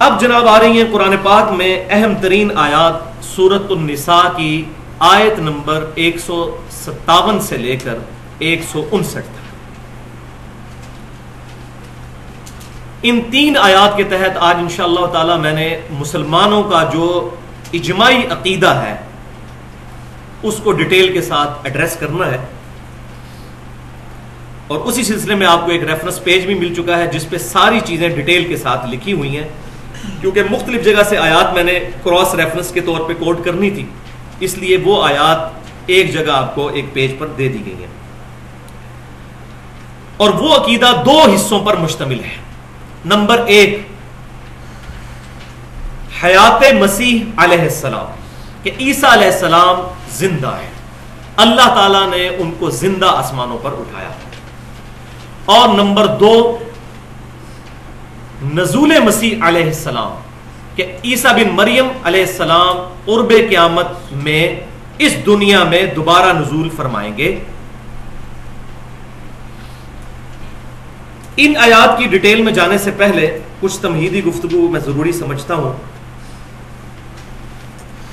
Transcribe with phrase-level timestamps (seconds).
[0.00, 4.64] اب جناب آ رہی ہیں قرآن پاک میں اہم ترین آیات سورت النساء کی
[4.98, 7.94] آیت نمبر ایک سو ستاون سے لے کر
[8.38, 9.48] ایک سو انسٹھ تک۔
[13.02, 17.30] ان تین آیات کے تحت آج انشاءاللہ تعالی میں نے مسلمانوں کا جو
[17.72, 18.96] اجماعی عقیدہ ہے،
[20.42, 22.46] اس کو ڈیٹیل کے ساتھ ایڈریس کرنا ہے۔
[24.66, 27.38] اور اسی سلسلے میں آپ کو ایک ریفرنس پیج بھی مل چکا ہے، جس پہ
[27.38, 29.48] ساری چیزیں ڈیٹیل کے ساتھ لکھی ہوئی ہیں۔
[30.20, 33.86] کیونکہ مختلف جگہ سے آیات میں نے کراس ریفرنس کے طور پہ کوڈ کرنی تھی۔
[34.40, 37.90] اس لیے وہ آیات ایک جگہ آپ کو ایک پیج پر دے دی گئی ہیں۔
[40.16, 42.36] اور وہ عقیدہ دو حصوں پر مشتمل ہے۔
[43.04, 43.88] نمبر ایک،
[46.24, 48.06] حیات مسیح علیہ السلام،
[48.62, 49.76] کہ عیسیٰ علیہ السلام
[50.10, 50.70] زندہ ہے۔
[51.36, 54.10] اللہ تعالیٰ نے ان کو زندہ آسمانوں پر اٹھایا۔
[55.44, 56.58] اور نمبر دو
[58.42, 60.12] نزول مسیح علیہ السلام،
[60.76, 62.76] کہ عیسیٰ بن مریم علیہ السلام
[63.10, 64.60] عرب قیامت میں
[64.98, 67.38] اس دنیا میں دوبارہ نزول فرمائیں گے۔
[71.36, 75.72] ان آیات کی ڈیٹیل میں جانے سے پہلے کچھ تمہیدی گفتگو میں ضروری سمجھتا ہوں۔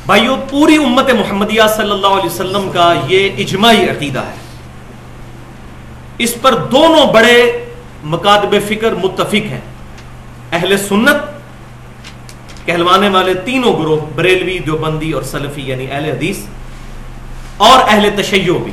[0.06, 4.36] بھائیو، پوری امت محمدیہ صلی اللہ علیہ وسلم کا یہ اجماعی عقیدہ ہے۔
[6.18, 7.66] اس پر دونوں بڑے
[8.04, 9.62] مکاتب فکر متفق ہیں۔
[10.52, 16.38] اہل سنت کہلوانے والے تینوں گروہ، بریلوی، دیوبندی اور سلفی یعنی اہل حدیث
[17.58, 18.72] اور اہل تشیع بھی۔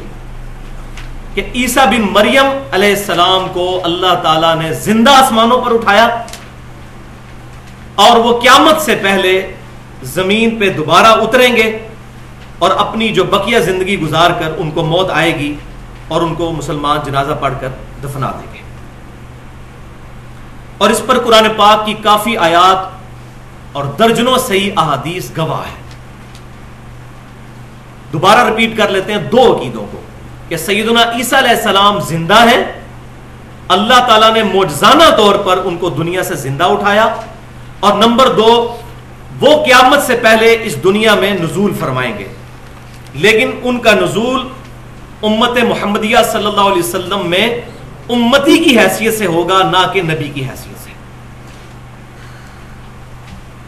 [1.34, 6.08] کہ عیسیٰ بن مریم علیہ السلام کو اللہ تعالیٰ نے زندہ آسمانوں پر اٹھایا
[7.94, 9.54] اور وہ قیامت سے پہلے
[10.02, 11.78] زمین پہ دوبارہ اتریں گے
[12.58, 15.54] اور اپنی جو بقیہ زندگی گزار کر ان کو موت آئے گی
[16.08, 17.68] اور ان کو مسلمان جنازہ پڑھ کر
[18.02, 18.53] دفنا دیں گے
[20.84, 22.92] اور اس پر قرآن پاک کی کافی آیات
[23.72, 25.82] اور درجنوں صحیح احادیث گواہ ہے
[28.12, 30.00] دوبارہ رپیٹ کر لیتے ہیں دو عقیدوں کو
[30.48, 32.80] کہ سیدنا عیسیٰ علیہ السلام زندہ ہے
[33.68, 37.14] اللہ تعالیٰ نے موجزانہ طور پر ان کو دنیا سے زندہ اٹھایا۔
[37.80, 38.76] اور نمبر دو،
[39.40, 42.28] وہ قیامت سے پہلے اس دنیا میں نزول فرمائیں گے۔
[43.14, 44.48] لیکن ان کا نزول
[45.22, 47.60] امت محمدیہ صلی اللہ علیہ وسلم میں
[48.08, 50.73] امتی کی حیثیت سے ہوگا، نہ کہ نبی کی حیثیت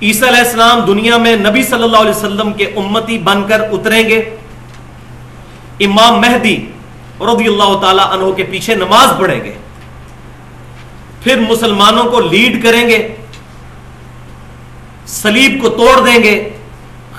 [0.03, 4.09] عیسیٰ علیہ السلام دنیا میں نبی صلی اللہ علیہ وسلم کے امتی بن کر اتریں
[4.09, 4.37] گے۔
[5.81, 6.67] امام مہدی
[7.21, 9.53] رضی اللہ تعالی عنہ کے پیچھے نماز پڑھیں گے۔
[11.23, 13.15] پھر مسلمانوں کو لیڈ کریں گے۔
[15.07, 16.51] سلیب کو توڑ دیں گے۔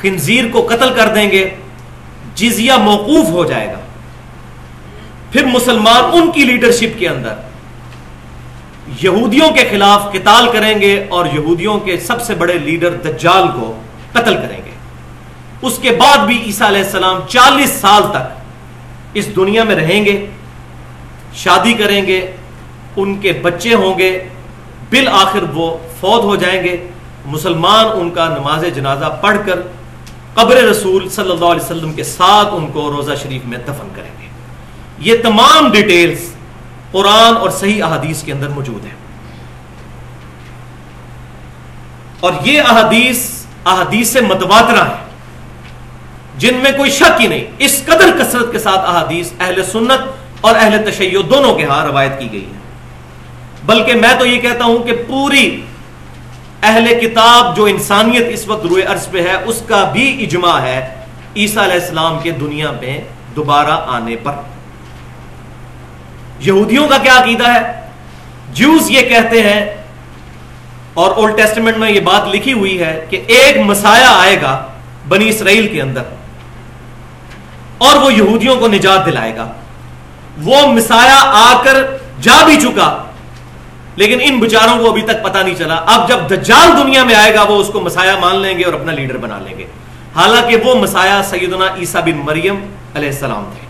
[0.01, 1.49] خنزیر کو قتل کر دیں گے۔
[2.35, 3.79] جزیہ موقوف ہو جائے گا۔
[5.31, 7.33] پھر مسلمان ان کی لیڈرشپ کے اندر
[9.03, 13.79] یہودیوں کے خلاف قتال کریں گے اور یہودیوں کے سب سے بڑے لیڈر دجال کو
[14.11, 14.71] قتل کریں گے۔
[15.61, 18.35] اس کے بعد بھی عیسیٰ علیہ السلام چالیس سال تک
[19.13, 20.25] اس دنیا میں رہیں گے،
[21.33, 22.19] شادی کریں گے،
[22.95, 24.11] ان کے بچے ہوں گے،
[24.89, 26.87] بالآخر وہ فوت ہو جائیں گے۔
[27.25, 29.61] مسلمان ان کا نماز جنازہ پڑھ کر
[30.33, 34.11] قبر رسول صلی اللہ علیہ وسلم کے ساتھ ان کو روزہ شریف میں دفن کریں
[34.21, 34.27] گے۔
[34.99, 36.33] یہ تمام ڈیٹیلز
[36.91, 38.95] قرآن اور صحیح احادیث کے اندر موجود ہیں۔
[42.19, 45.07] اور یہ احادیث احادیث سے متواترہ ہیں۔
[46.37, 50.01] جن میں کوئی شک ہی نہیں، اس قدر کثرت کے ساتھ احادیث اہل سنت
[50.41, 52.59] اور اہل تشیع دونوں کے ہاں روایت کی گئی ہے
[53.65, 55.61] بلکہ میں تو یہ کہتا ہوں کہ پوری
[56.63, 60.95] اہل کتاب جو انسانیت اس وقت روئے عرض پہ ہے، اس کا بھی اجماع ہے،
[61.35, 63.01] عیسیٰ علیہ السلام کے دنیا میں
[63.35, 64.31] دوبارہ آنے پر۔
[66.39, 67.61] یہودیوں کا کیا عقیدہ ہے؟
[68.53, 69.61] جوز یہ کہتے ہیں،
[70.93, 74.53] اور اولڈ ٹیسٹمنٹ میں یہ بات لکھی ہوئی ہے کہ ایک مسایا آئے گا
[75.07, 76.03] بنی اسرائیل کے اندر،
[77.77, 79.47] اور وہ یہودیوں کو نجات دلائے گا۔
[80.43, 81.83] وہ مسایا آ کر
[82.21, 82.89] جا بھی چکا،
[83.95, 87.33] لیکن ان بچاروں کو ابھی تک پتا نہیں چلا۔ اب جب دجال دنیا میں آئے
[87.35, 89.65] گا، وہ اس کو مسایا مان لیں گے اور اپنا لیڈر بنا لیں گے۔
[90.15, 92.59] حالانکہ وہ مسایا سیدنا عیسیٰ بن مریم
[92.95, 93.66] علیہ السلام تھے۔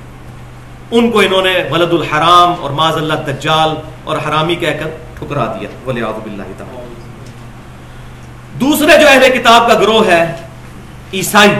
[0.91, 4.89] ان کو انہوں نے ولد الحرام اور معذ اللہ دجال اور حرامی کہہ کر
[5.19, 6.85] ٹھکرا دیا باللہ تعالی۔
[8.59, 10.23] دوسرے جو اہل کتاب کا گروہ ہے،
[11.13, 11.51] عیسائی،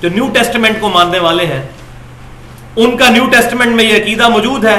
[0.00, 1.62] جو نیو ٹیسٹمنٹ کو ماننے والے ہیں،
[2.76, 4.78] ان کا نیو ٹیسٹمنٹ میں یہ عقیدہ موجود ہے،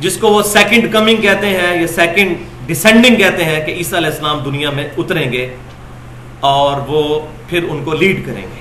[0.00, 4.10] جس کو وہ سیکنڈ کمنگ کہتے ہیں، یا سیکنڈ ڈسینڈنگ کہتے ہیں، کہ عیسیٰ علیہ
[4.10, 5.44] السلام دنیا میں اتریں گے
[6.40, 8.60] اور وہ پھر ان کو لیڈ کریں گے۔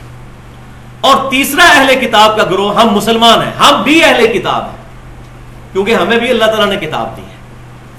[1.02, 4.78] اور تیسرا اہل کتاب کا گروہ، ہم مسلمان ہیں، ہم بھی اہل کتاب ہیں،
[5.74, 7.38] کیونکہ ہمیں بھی اللہ تعالیٰ نے کتاب دی ہے۔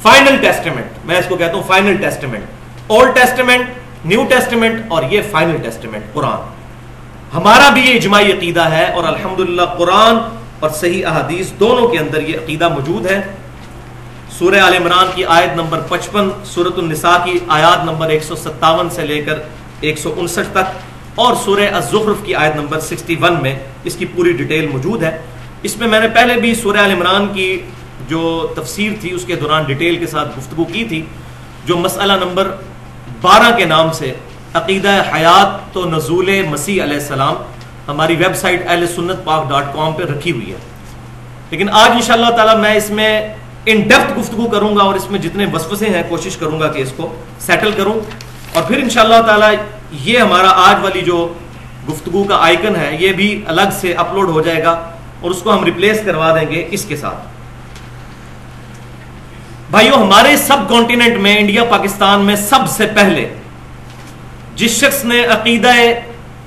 [0.03, 2.45] فائنل ٹیسٹمنٹ میں اس کو کہتا ہوں final testament
[2.87, 3.69] old testament
[4.05, 6.49] new testament اور یہ فائنل ٹیسٹمنٹ قرآن۔
[7.37, 10.17] ہمارا بھی یہ اجماعی عقیدہ ہے اور الحمدللہ قرآن
[10.61, 13.21] اور صحیح احادیث دونوں کے اندر یہ عقیدہ موجود ہے۔
[14.39, 18.91] سورہ عال عمران کی آیت نمبر پچپن سورت النساء کی آیات نمبر ایک سو ستاون
[18.91, 19.39] سے لے کر
[19.81, 20.79] ایک سو انسٹھ تک۔
[21.21, 25.23] اور سورہ الزخرف کی آیت نمبر سکسٹی ون میں اس کی پوری ڈیٹیل موجود ہے۔
[25.63, 27.61] اس میں میں نے پہلے بھی سورہ عمران کی
[28.09, 31.03] جو تفسیر تھی، اس کے دوران ڈیٹیل کے ساتھ گفتگو کی تھی،
[31.67, 32.57] جو مسئلہ نمبر
[33.21, 34.15] بارہ کے نام سے
[34.55, 37.35] عقیدہ حیات تو نزول مسیح علیہ السلام
[37.89, 40.57] ہماری ویب سائٹ اہل سنت پاک ڈاٹ کام پہ رکھی ہوئی ہے۔
[41.51, 43.35] لیکن آج ان شاء اللہ تعالیٰ میں اس میں
[43.67, 46.83] ان ڈیپتھ گفتگو کروں گا اور اس میں جتنے وسوسے ہیں، کوشش کروں گا کہ
[46.83, 47.95] اس کو سیٹل کروں۔
[48.55, 49.53] اور پھر ان شاء اللہ تعالیٰ
[49.93, 51.35] یہ ہمارا آج والی جو
[51.89, 54.71] گفتگو کا آئیکن ہے، یہ بھی الگ سے اپلوڈ ہو جائے گا
[55.21, 57.27] اور اس کو ہم ریپلیس کروا دیں گے اس کے ساتھ۔
[59.71, 63.35] بھائیو، ہمارے سب کانٹیننٹ میں، انڈیا، پاکستان میں سب سے پہلے
[64.57, 65.73] جس شخص نے عقیدہ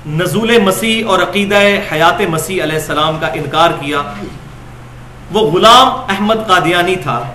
[0.06, 1.58] نزول مسیح اور عقیدہ
[1.92, 4.02] حیات مسیح علیہ السلام کا انکار کیا،
[5.32, 7.32] وہ غلام احمد قادیانی تھا۔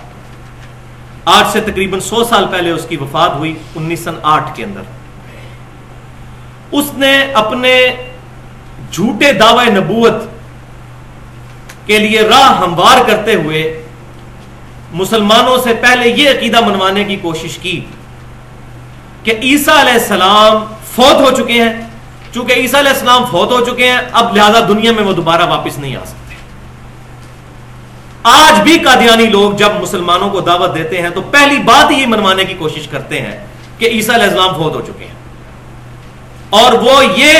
[1.24, 4.80] آج سے تقریباً سو سال پہلے اس کی وفات ہوئی، انیس سن آٹھ کے اندر۔
[6.72, 7.74] اس نے اپنے
[8.92, 10.14] جھوٹے دعوی نبوت
[11.86, 13.62] کے لیے راہ ہموار کرتے ہوئے
[14.92, 17.80] مسلمانوں سے پہلے یہ عقیدہ منوانے کی کوشش کی
[19.22, 20.64] کہ عیسیٰ علیہ السلام
[20.94, 21.72] فوت ہو چکے ہیں۔
[22.34, 25.78] چونکہ عیسیٰ علیہ السلام فوت ہو چکے ہیں، اب لہذا دنیا میں وہ دوبارہ واپس
[25.78, 26.34] نہیں آ سکتے۔
[28.22, 32.44] آج بھی قادیانی لوگ جب مسلمانوں کو دعوت دیتے ہیں تو پہلی بات یہ منوانے
[32.44, 33.46] کی کوشش کرتے ہیں
[33.78, 35.19] کہ عیسیٰ علیہ السلام فوت ہو چکے ہیں۔
[36.50, 37.36] اور وہ یہ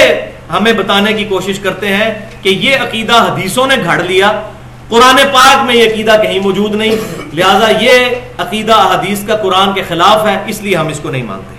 [0.50, 4.42] ہمیں بتانے کی کوشش کرتے ہیں کہ یہ عقیدہ حدیثوں نے گھڑ لیا۔
[4.88, 6.96] قرآن پاک میں یہ عقیدہ کہیں موجود نہیں۔
[7.32, 8.06] لہذا یہ
[8.38, 11.54] عقیدہ حدیث کا قرآن کے خلاف ہے، اس لیے ہم اس کو نہیں مانتے۔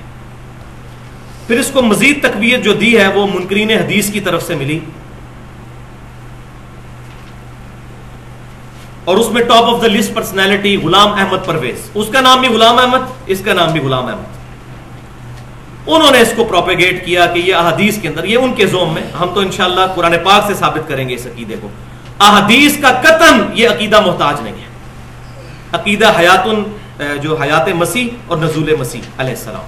[1.48, 4.80] پھر اس کو مزید تقویت جو دی ہے، وہ منکرین حدیث کی طرف سے ملی۔
[9.06, 11.90] اور اس میں top of the list personality Ghulam Ahmad Parvez.
[11.94, 14.41] اس کا نام بھی غلام احمد، اس کا نام بھی غلام احمد۔
[15.88, 18.94] انہوں نے اس کو پروپیگیٹ کیا کہ یہ احادیث کے اندر، یہ ان کے زوم
[18.94, 21.70] میں، ہم تو انشاءاللہ قرآن پاک سے ثابت کریں گے اس عقیدے کو۔
[22.20, 24.70] احادیث کا قطن یہ عقیدہ محتاج نہیں ہے۔
[25.72, 26.48] عقیدہ حیات
[27.22, 29.66] جو حیات مسیح اور نزول مسیح علیہ السلام۔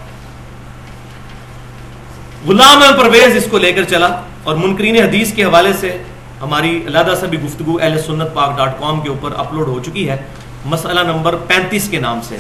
[2.47, 4.07] غلام پرویز اس کو لے کر چلا
[4.43, 5.97] اور منکرین حدیث کے حوالے سے
[6.41, 10.09] ہماری علیحدہ سے بھی گفتگو اہل سنت پاک ڈاٹ کام کے اوپر اپلوڈ ہو چکی
[10.09, 10.17] ہے۔
[10.65, 12.37] مسئلہ نمبر پینتیس کے نام سے۔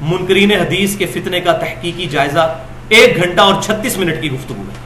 [0.00, 2.58] منکرین حدیث کے فتنے کا تحقیقی جائزہ
[2.88, 4.80] ایک گھنٹہ اور چھتیس منٹ کی گفتگو ہے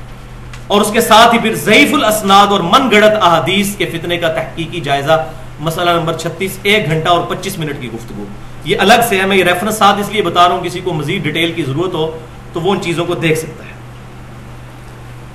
[0.66, 4.28] اور اس کے ساتھ ہی پھر ضعیف الاسناد اور من گڑت احادیث کے فتنے کا
[4.28, 5.26] تحقیقی جائزہ،
[5.60, 8.24] مسئلہ نمبر چھتیس، ایک گھنٹہ اور پچیس منٹ کی گفتگو۔
[8.64, 10.92] یہ الگ سے ہے، میں یہ ریفرنس ساتھ اس لیے بتا رہا ہوں، کسی کو
[10.92, 12.18] مزید ڈیٹیل کی ضرورت ہو
[12.52, 13.72] تو وہ ان چیزوں کو دیکھ سکتا ہے۔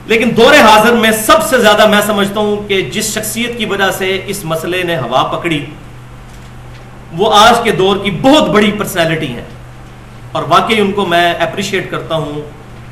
[0.06, 3.92] لیکن دور حاضر میں سب سے زیادہ میں سمجھتا ہوں کہ جس شخصیت کی وجہ
[3.98, 5.66] سے اس مسئلے نے ہوا پکڑی،
[7.12, 9.44] وہ آج کے دور کی بہت بڑی پرسنالٹی ہے
[10.32, 12.42] اور واقعی ان کو میں اپریشیٹ کرتا ہوں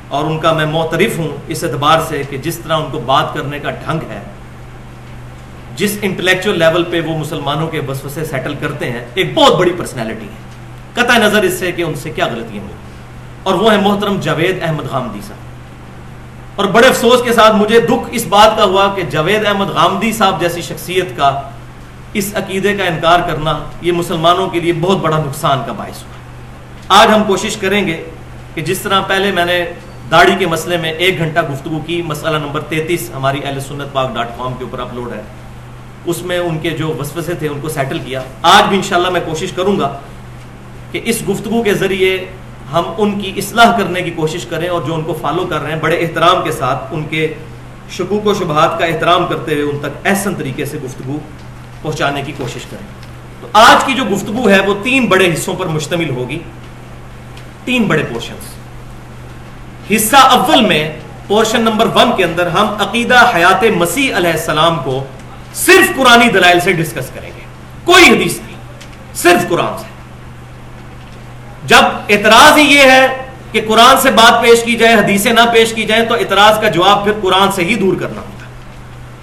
[0.07, 3.33] اور ان کا میں معترف ہوں اس اعتبار سے کہ جس طرح ان کو بات
[3.33, 4.21] کرنے کا ڈھنگ ہے،
[5.75, 10.25] جس انٹلیکچوئل لیول پہ وہ مسلمانوں کے وسوسے سیٹل کرتے ہیں، ایک بہت بڑی پرسنالٹی
[10.25, 10.49] ہے۔
[10.93, 12.75] قطع نظر اس سے کہ ان سے کیا غلطیاں ہوئی۔
[13.43, 15.39] اور وہ ہے محترم جاوید احمد غامدی صاحب۔
[16.55, 20.11] اور بڑے افسوس کے ساتھ مجھے دکھ اس بات کا ہوا کہ جاوید احمد غامدی
[20.11, 21.41] صاحب جیسی شخصیت کا
[22.13, 26.18] اس عقیدے کا انکار کرنا یہ مسلمانوں کے لیے بہت بڑا نقصان کا باعث ہوا۔
[26.91, 28.03] آج ہم کوشش کریں گے
[28.53, 29.65] کہ جس طرح پہلے میں نے
[30.11, 34.13] داڑھی کے مسئلے میں ایک گھنٹہ گفتگو کی، مسئلہ نمبر تینتیس ہماری اہل سنت پاک
[34.13, 35.21] ڈاٹ کام کے اوپر اپلوڈ ہے۔
[36.05, 39.21] اس میں ان کے جو وسوسے تھے، ان کو سیٹل کیا۔ آج بھی انشاءاللہ میں
[39.25, 39.99] کوشش کروں گا
[40.91, 42.25] کہ اس گفتگو کے ذریعے
[42.73, 45.71] ہم ان کی اصلاح کرنے کی کوشش کریں اور جو ان کو فالو کر رہے
[45.71, 47.33] ہیں، بڑے احترام کے ساتھ ان کے
[47.91, 51.19] شکوک و شبہات کا احترام کرتے ہوئے ان تک احسن طریقے سے گفتگو
[51.81, 52.87] پہنچانے کی کوشش کریں۔
[53.41, 56.39] تو آج کی جو گفتگو ہے، وہ تین بڑے حصوں پر مشتمل ہوگی۔
[57.65, 58.55] تین بڑے پورشنز
[59.95, 65.03] حصہ اول میں پورشن نمبر ون کے اندر ہم عقیدہ حیات مسیح علیہ السلام کو
[65.53, 67.41] صرف قرآنی دلائل سے ڈسکس کریں گے۔
[67.83, 68.55] کوئی حدیث نہیں،
[69.15, 69.85] صرف قرآن سے۔
[71.65, 73.07] جب اعتراض ہی یہ ہے
[73.51, 76.67] کہ قرآن سے بات پیش کی جائے، حدیثیں نہ پیش کی جائیں، تو اعتراض کا
[76.67, 78.51] جواب پھر قرآن سے ہی دور کرنا ہوتا ہے۔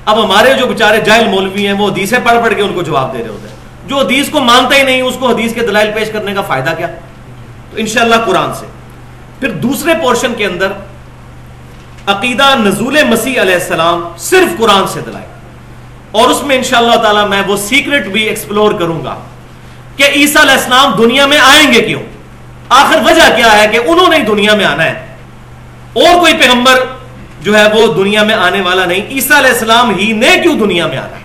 [0.05, 3.13] اب ہمارے جو بیچارے جائل مولوی ہیں، وہ حدیثیں پڑھ پڑھ کے ان کو جواب
[3.13, 5.91] دے رہے ہوتے ہیں۔ جو حدیث کو مانتا ہی نہیں، اس کو حدیث کے دلائل
[5.95, 6.87] پیش کرنے کا فائدہ کیا؟
[7.77, 8.67] تو انشاءاللہ قرآن سے۔
[9.41, 10.73] پھر دوسرے پورشن کے اندر
[12.07, 15.27] عقیدہ نزول مسیح علیہ السلام صرف قرآن سے دلائے۔
[16.11, 19.17] اور اس میں انشاءاللہ تعالی میں وہ سیکرٹ بھی ایکسپلور کروں گا
[19.97, 22.03] کہ عیسیٰ علیہ السلام دنیا میں آئیں گے کیوں؟
[22.69, 25.07] آخر وجہ کیا ہے کہ انہوں نے دنیا میں آنا ہے۔
[25.93, 26.81] اور کوئی پیغمبر
[27.41, 30.87] جو ہے وہ دنیا میں آنے والا نہیں، عیسیٰ علیہ السلام ہی نے کیوں دنیا
[30.87, 31.25] میں آنا ہے؟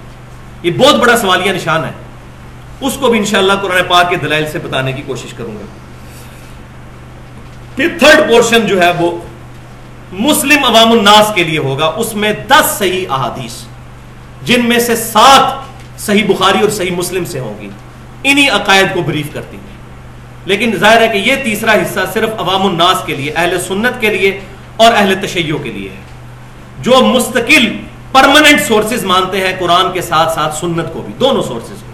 [0.63, 1.91] یہ بہت بڑا سوالیہ نشان ہے۔
[2.81, 5.80] اس کو بھی انشاءاللہ قرآن پاک کے دلائل سے بتانے کی کوشش کروں گا۔
[7.81, 9.17] پھر تھرڈ پورشن جو ہے وہ
[10.11, 13.51] مسلم عوام الناس کے لیے ہوگا۔ اس میں دس صحیح احادیث،
[14.43, 15.61] جن میں سے سات
[16.01, 17.69] صحیح بخاری اور صحیح مسلم سے ہوں گی۔
[18.23, 19.77] انہی عقائد کو بریف کرتی ہیں۔
[20.45, 24.09] لیکن ظاہر ہے کہ یہ تیسرا حصہ صرف عوام الناس کے لیے، اہل سنت کے
[24.09, 24.39] لیے
[24.77, 26.01] اور اہل تشیع کے لیے ہے۔
[26.79, 27.77] جو مستقل
[28.11, 31.90] پرماننٹ سورسز مانتے ہیں قرآن کے ساتھ ساتھ سنت کو بھی، دونوں سورسز کو۔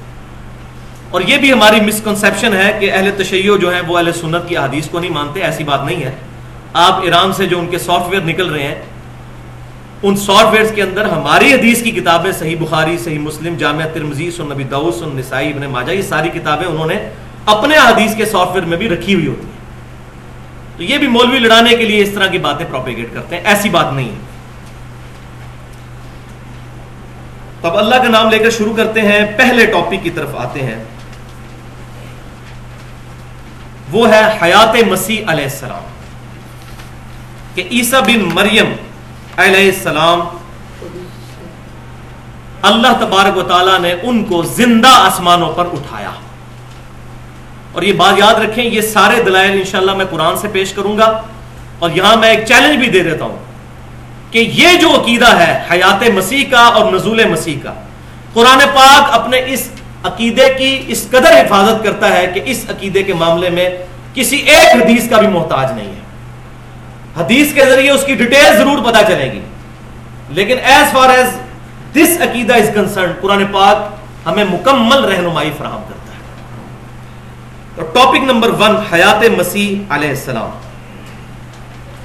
[1.10, 4.58] اور یہ بھی ہماری مسکنسپشن ہے کہ اہل تشیع جو ہیں وہ اہل سنت کی
[4.58, 6.16] حدیث کو نہیں مانتے، ایسی بات نہیں ہے۔
[6.74, 8.76] آپ ایران سے جو ان کے سافٹ ویئر نکل رہے ہیں،
[10.04, 14.32] ان سافٹ ویئر کے اندر ہماری حدیث کی کتابیں، صحیح بخاری، صحیح مسلم جامعہ ترمزی
[14.32, 17.10] سن نبی دعوت سن نسائی، ابن ماجہ، یہ ساری کتابیں انہوں نے
[17.46, 19.58] اپنے حدیث کے سافٹ ویئر میں بھی رکھی ہوئی ہوتی ہیں۔
[20.78, 23.70] تو یہ بھی مولوی لڑانے کے لیے اس طرح کی باتیں پروپیگیٹ کرتے ہیں، ایسی
[23.70, 24.26] بات نہیں ہے۔
[27.62, 30.84] تب اللہ کا نام لے کر شروع کرتے ہیں، پہلے ٹاپک کی طرف آتے ہیں۔
[33.92, 35.86] وہ ہے حیات مسیح علیہ السلام،
[37.56, 38.74] کہ عیسیٰ بن مریم
[39.38, 40.22] علیہ السلام
[42.62, 46.12] اللہ تبارک و تعالیٰ نے ان کو زندہ آسمانوں پر اٹھایا۔
[47.72, 51.22] اور یہ بات یاد رکھیں، یہ سارے دلائل انشاءاللہ میں قرآن سے پیش کروں گا۔
[51.80, 53.38] اور یہاں میں ایک چیلنج بھی دے دیتا ہوں
[54.32, 57.74] کہ یہ جو عقیدہ ہے حیات مسیح کا اور نزول مسیح کا،
[58.34, 59.70] قرآن پاک اپنے اس
[60.08, 63.70] عقیدے کی اس قدر حفاظت کرتا ہے کہ اس عقیدے کے معاملے میں
[64.14, 66.02] کسی ایک حدیث کا بھی محتاج نہیں ہے۔
[67.18, 69.42] حدیث کے ذریعے اس کی ڈیٹیل ضرور پتا چلے گی۔
[70.30, 71.28] لیکن ایز فار ایز
[71.94, 73.96] دس عقیدہ از کنسرن قرآن پاک
[74.28, 76.18] ہمیں مکمل رہنمائی فراہم کرتا ہے۔
[77.76, 80.50] تو ٹاپک نمبر ون حیات مسیح علیہ السلام۔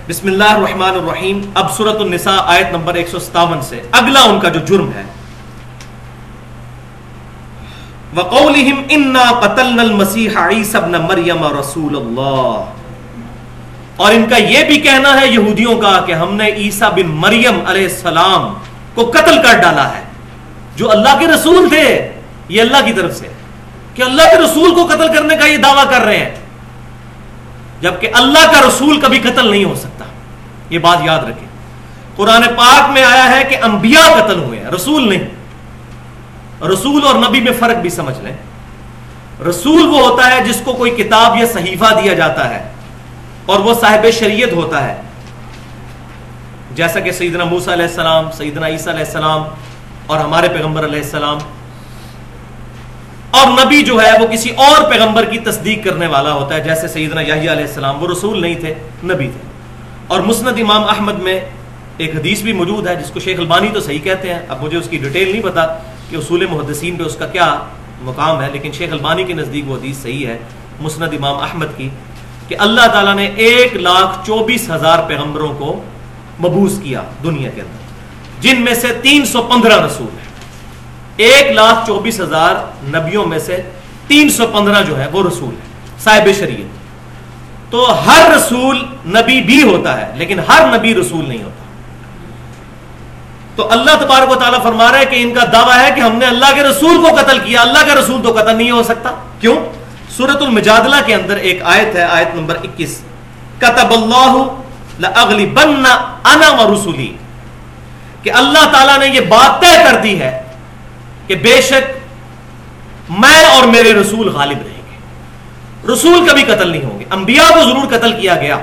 [0.08, 4.40] بسم اللہ الرحمن الرحیم۔ اب سورت النساء، آیت نمبر ایک سو ستاون سے اگلا ان
[4.40, 5.02] کا جو جرم ہے
[8.16, 12.64] وَقَوْلِهِمْ إِنَّا قَتَلْنَا الْمَسِيحَ عِيسَ ابْنَ مَرْيَمَ رَسُولَ اللَّهِ۔
[13.96, 17.60] اور ان کا یہ بھی کہنا ہے یہودیوں کا کہ ہم نے عیسیٰ بن مریم
[17.66, 18.54] علیہ السلام
[18.94, 20.02] کو قتل کر ڈالا ہے۔
[20.76, 22.12] جو اللہ کے رسول تھے،
[22.48, 23.28] یہ اللہ کی طرف سے۔
[23.94, 26.34] کہ اللہ کے رسول کو قتل کرنے کا یہ دعویٰ کر رہے ہیں۔
[27.80, 30.04] جبکہ اللہ کا رسول کبھی قتل نہیں ہو سکتا۔
[30.70, 31.48] یہ بات یاد رکھیں۔
[32.16, 35.41] قرآن پاک میں آیا ہے کہ انبیاء قتل ہوئے ہیں، رسول نہیں۔
[36.62, 38.36] رسول اور نبی میں فرق بھی سمجھ لیں۔
[39.50, 42.68] رسول وہ ہوتا ہے جس کو کوئی کتاب یا صحیفہ دیا جاتا ہے
[43.46, 45.00] اور وہ صاحب شریعت ہوتا ہے۔
[46.74, 49.42] جیسا کہ سیدنا موسا علیہ السلام، سیدنا عیسیٰ علیہ السلام
[50.06, 51.38] اور ہمارے پیغمبر علیہ السلام۔
[53.30, 56.88] اور نبی جو ہے وہ کسی اور پیغمبر کی تصدیق کرنے والا ہوتا ہے، جیسے
[56.88, 59.50] سیدنا یحییٰ علیہ السلام۔ وہ رسول نہیں تھے، نبی تھے۔
[60.06, 61.40] اور مسند امام احمد میں
[61.96, 64.78] ایک حدیث بھی موجود ہے، جس کو شیخ البانی تو صحیح کہتے ہیں، اب مجھے
[64.78, 65.66] اس کی ڈیٹیل نہیں پتا۔
[66.12, 67.48] کہ اصول محدثین پہ اس کا کیا
[68.04, 70.38] مقام ہے، لیکن شیخ البانی کے نزدیک وہ حدیث صحیح ہے،
[70.80, 71.88] مسند امام احمد کی،
[72.48, 75.70] کہ اللہ تعالیٰ نے ایک لاکھ چوبیس ہزار پیغمبروں کو
[76.40, 80.30] مبوس کیا دنیا کے اندر، جن میں سے تین سو پندرہ رسول ہیں۔
[81.16, 82.54] ایک لاکھ چوبیس ہزار
[82.96, 83.60] نبیوں میں سے
[84.06, 89.62] تین سو پندرہ جو ہے وہ رسول ہے صاحب شریعت۔ تو ہر رسول نبی بھی
[89.62, 91.61] ہوتا ہے، لیکن ہر نبی رسول نہیں ہوتا۔
[93.56, 96.16] تو اللہ تبارک و تعالیٰ فرما رہا ہے کہ ان کا دعویٰ ہے کہ ہم
[96.16, 99.10] نے اللہ کے رسول کو قتل کیا، اللہ کا رسول تو قتل نہیں ہو سکتا۔
[99.40, 99.56] کیوں؟
[100.10, 103.02] سورت المجادلہ کے اندر ایک آیت ہے، آیت نمبر اکیس۔
[103.58, 104.34] کتب اللہ
[106.24, 107.16] انا و رسولی
[108.22, 110.42] کہ اللہ تعالیٰ نے یہ بات طے کر دی ہے
[111.26, 111.98] کہ بے شک
[113.10, 114.98] میں اور میرے رسول غالب رہیں گے۔
[115.92, 118.58] رسول کبھی قتل نہیں ہوں گے۔ انبیاء کو ضرور قتل کیا گیا،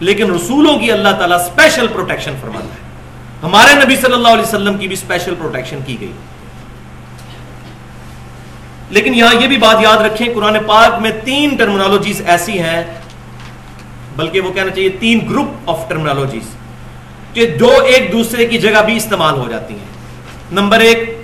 [0.00, 2.85] لیکن رسولوں کی اللہ تعالیٰ اسپیشل پروٹیکشن فرماتا ہے۔
[3.46, 6.12] ہمارے نبی صلی اللہ علیہ وسلم کی بھی اسپیشل پروٹیکشن کی گئی۔
[8.90, 12.82] لیکن یہاں یہ بھی بات یاد رکھیں، قرآن پاک میں تین ٹرمنالوجیز ایسی ہیں،
[14.16, 16.54] بلکہ وہ کہنا چاہیے تین گروپ آف ٹرمنالوجیز
[17.32, 19.94] کہ جو ایک دوسرے کی جگہ بھی استعمال ہو جاتی ہیں۔
[20.52, 21.22] نمبر ایک،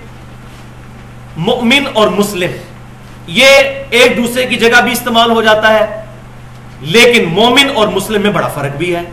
[1.37, 2.51] مؤمن اور مسلم،
[3.27, 3.47] یہ
[3.89, 5.85] ایک دوسرے کی جگہ بھی استعمال ہو جاتا ہے،
[6.81, 9.03] لیکن مومن اور مسلم میں بڑا فرق بھی ہے۔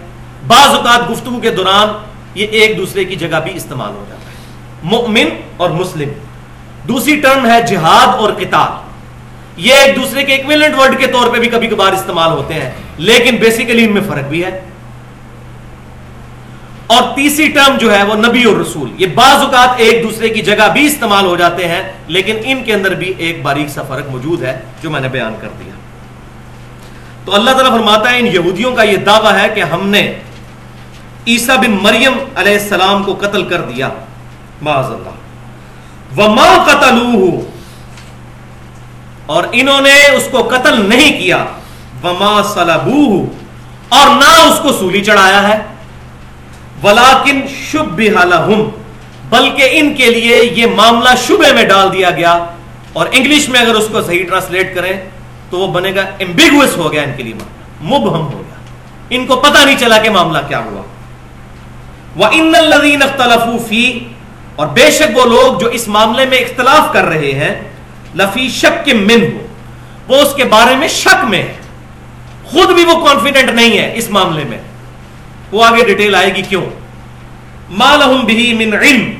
[0.46, 1.88] بعض اوقات گفتگو کے دوران
[2.34, 4.36] یہ ایک دوسرے کی جگہ بھی استعمال ہو جاتا ہے۔
[4.82, 6.08] مؤمن اور مسلم،
[6.88, 8.90] دوسری ٹرم ہے جہاد اور قتال۔
[9.56, 12.70] یہ ایک دوسرے کے ایکویلنٹ ورڈ کے طور پہ بھی کبھی کبھار استعمال ہوتے ہیں،
[12.98, 14.60] لیکن بیسیکلی ان میں فرق بھی ہے۔
[16.86, 20.40] اور تیسری ٹرم جو ہے وہ نبی اور رسول، یہ بعض اوقات ایک دوسرے کی
[20.40, 24.10] جگہ بھی استعمال ہو جاتے ہیں، لیکن ان کے اندر بھی ایک باریک سا فرق
[24.10, 25.72] موجود ہے جو میں نے بیان کر دیا۔
[27.24, 30.14] تو اللہ تعالیٰ فرماتا ہے ان یہودیوں کا یہ دعویٰ ہے کہ ہم نے
[31.26, 33.88] عیسیٰ بن مریم علیہ السلام کو قتل کر دیا۔
[34.62, 35.10] معاذ اللہ
[36.20, 37.40] وما قتلوہ
[39.26, 41.44] اور انہوں نے اس کو قتل نہیں کیا۔
[42.04, 43.26] وما صلبوہ
[43.88, 45.62] اور نہ اس کو سولی چڑھایا ہے۔
[46.84, 48.68] ولیکن شبہ لہم
[49.28, 52.46] بلکہ ان کے لیے یہ معاملہ شبہ میں ڈال دیا گیا۔
[52.92, 54.92] اور انگلش میں اگر اس کو صحیح ٹرانسلیٹ کریں
[55.50, 57.34] تو وہ بنے گا امبیگوس ہو گیا ان کے لیے
[57.80, 58.56] مبہم ہو گیا۔
[59.10, 60.82] ان کو پتہ نہیں چلا کہ معاملہ کیا ہوا۔
[62.16, 63.98] وَإِنَّ الَّذِينَ اخْتَلَفُوا فِي
[64.56, 67.60] اور بے شک وہ لوگ جو اس معاملے میں اختلاف کر رہے ہیں
[68.14, 69.46] لفی شک کے من ہو
[70.08, 71.52] وہ اس کے بارے میں شک میں ہے۔
[72.44, 74.58] خود بھی وہ کانفیڈنٹ نہیں ہے اس معاملے میں۔
[75.52, 76.64] وہ آگے ڈیٹیل آئے گی کیوں؟
[77.70, 79.10] ما لہم بھی من علم۔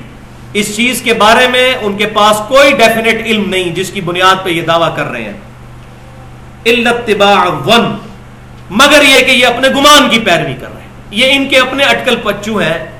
[0.52, 4.44] اس چیز کے بارے میں ان کے پاس کوئی ڈیفینیٹ علم نہیں، جس کی بنیاد
[4.44, 5.32] پہ یہ دعویٰ کر رہے ہیں۔
[7.66, 7.97] ون
[8.70, 10.79] مگر یہ کہ یہ اپنے گمان کی پیروی کر رہے ہیں۔
[11.11, 12.93] یہ ان کے اپنے اٹکل پچو ہیں،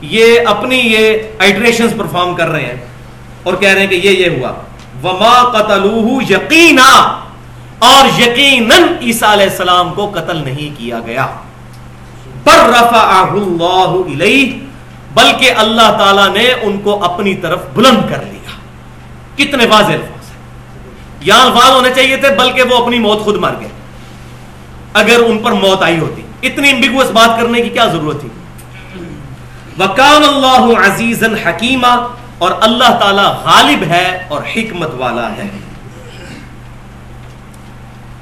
[0.00, 2.86] یہ اپنی یہ آئٹریشن پرفارم کر رہے ہیں۔
[3.42, 4.52] اور کہہ رہے ہیں کہ یہ یہ ہوا۔
[5.02, 7.20] وما قتلوہ یقینا
[7.78, 11.26] اور یقیناً عیسیٰ علیہ السلام کو قتل نہیں کیا گیا۔
[12.44, 14.58] پر رفعہ اللہ علیہ
[15.14, 18.50] بلکہ اللہ تعالیٰ نے ان کو اپنی طرف بلند کر لیا۔
[19.36, 20.42] کتنے واضح الفاظ ہیں۔
[21.20, 23.68] یہاں الفاظ ہونے چاہیے تھے، بلکہ وہ اپنی موت خود مر گئے۔
[24.92, 28.28] اگر ان پر موت آئی ہوتی۔ اتنی امبیگوس بات کرنے کی کیا ضرورت تھی؟
[29.78, 31.92] وکان اللہ عزیز حکیمہ
[32.38, 35.48] اور اللہ تعالی غالب ہے اور حکمت والا ہے۔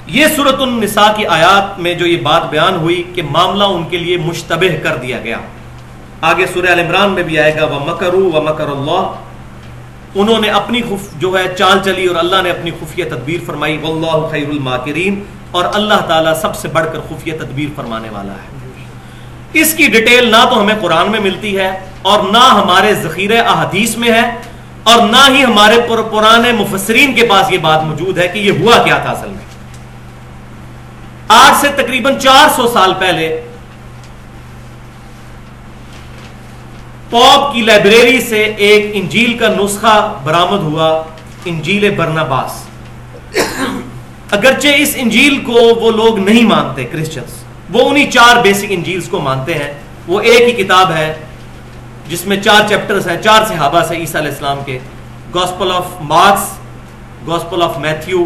[0.07, 3.97] یہ صورت النساء کی آیات میں جو یہ بات بیان ہوئی کہ معاملہ ان کے
[3.97, 5.37] لیے مشتبہ کر دیا گیا۔
[6.31, 9.03] آگے سورہ عمران میں بھی آئے گا وہ مکرو و مکر اللہ
[10.15, 13.77] انہوں نے اپنی خف جو ہے، چال چلی اور اللہ نے اپنی خفیہ تدبیر فرمائی
[13.79, 18.59] واللہ خیر الماکرین اور اللہ تعالیٰ سب سے بڑھ کر خفیہ تدبیر فرمانے والا ہے۔
[19.53, 23.97] اس کی ڈیٹیل نہ تو ہمیں قرآن میں ملتی ہے اور نہ ہمارے ذخیرے احادیث
[23.97, 24.31] میں ہے
[24.83, 28.83] اور نہ ہی ہمارے پرانے مفسرین کے پاس یہ بات موجود ہے کہ یہ ہوا
[28.83, 29.45] کیا تھا اصل میں۔
[31.29, 33.41] آج سے تقریباً چار سو سال پہلے
[37.11, 41.03] پوپ کی لائبریری سے ایک انجیل کا نسخہ برامد ہوا،
[41.45, 42.53] انجیل برناباس۔
[44.31, 49.21] اگرچہ اس انجیل کو وہ لوگ نہیں مانتے کرسچنس وہ انہی چار بیسک انجیلز کو
[49.21, 49.73] مانتے ہیں۔
[50.07, 51.15] وہ ایک ہی کتاب ہے،
[52.09, 54.79] جس میں چار چیپٹرز ہیں، چار صحابہ سے عیسیٰ علیہ السلام کے۔
[55.35, 56.59] Gospel of Mark's
[57.27, 58.25] gospel of Matthew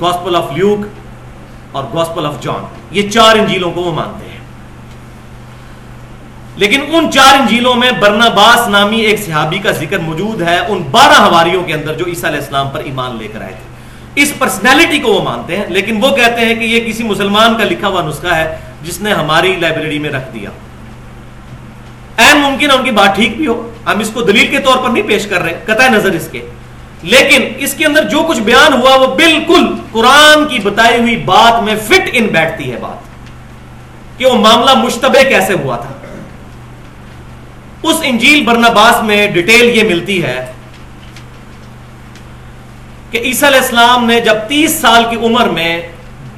[0.00, 0.86] gospel of Luke
[1.72, 4.38] اور گاسپل آف جان یہ چار انجیلوں کو وہ مانتے ہیں۔
[6.56, 11.20] لیکن ان چار انجیلوں میں برناباس نامی ایک صحابی کا ذکر موجود ہے، ان بارہ
[11.20, 13.69] ہواریوں کے اندر جو عیسیٰ علیہ السلام پر ایمان لے کر آئے تھے۔
[14.22, 17.64] اس پرسنالٹی کو وہ مانتے ہیں، لیکن وہ کہتے ہیں کہ یہ کسی مسلمان کا
[17.64, 20.50] لکھا ہوا نسخہ ہے جس نے ہماری لائبریری میں رکھ دیا۔
[22.16, 24.76] این ممکن ہے ان کی بات ٹھیک بھی ہو۔ ہم اس کو دلیل کے طور
[24.76, 26.46] پر نہیں پیش کر رہے، قطع نظر اس کے۔
[27.02, 31.62] لیکن اس کے اندر جو کچھ بیان ہوا، وہ بالکل قرآن کی بتائی ہوئی بات
[31.62, 33.10] میں فٹ ان بیٹھتی ہے بات۔
[34.18, 35.90] کہ وہ معاملہ مشتبہ کیسے ہوا تھا۔
[37.82, 40.52] اس انجیل برنباس میں ڈیٹیل یہ ملتی ہے
[43.10, 45.80] کہ عیسیٰ علیہ السلام نے جب تیس سال کی عمر میں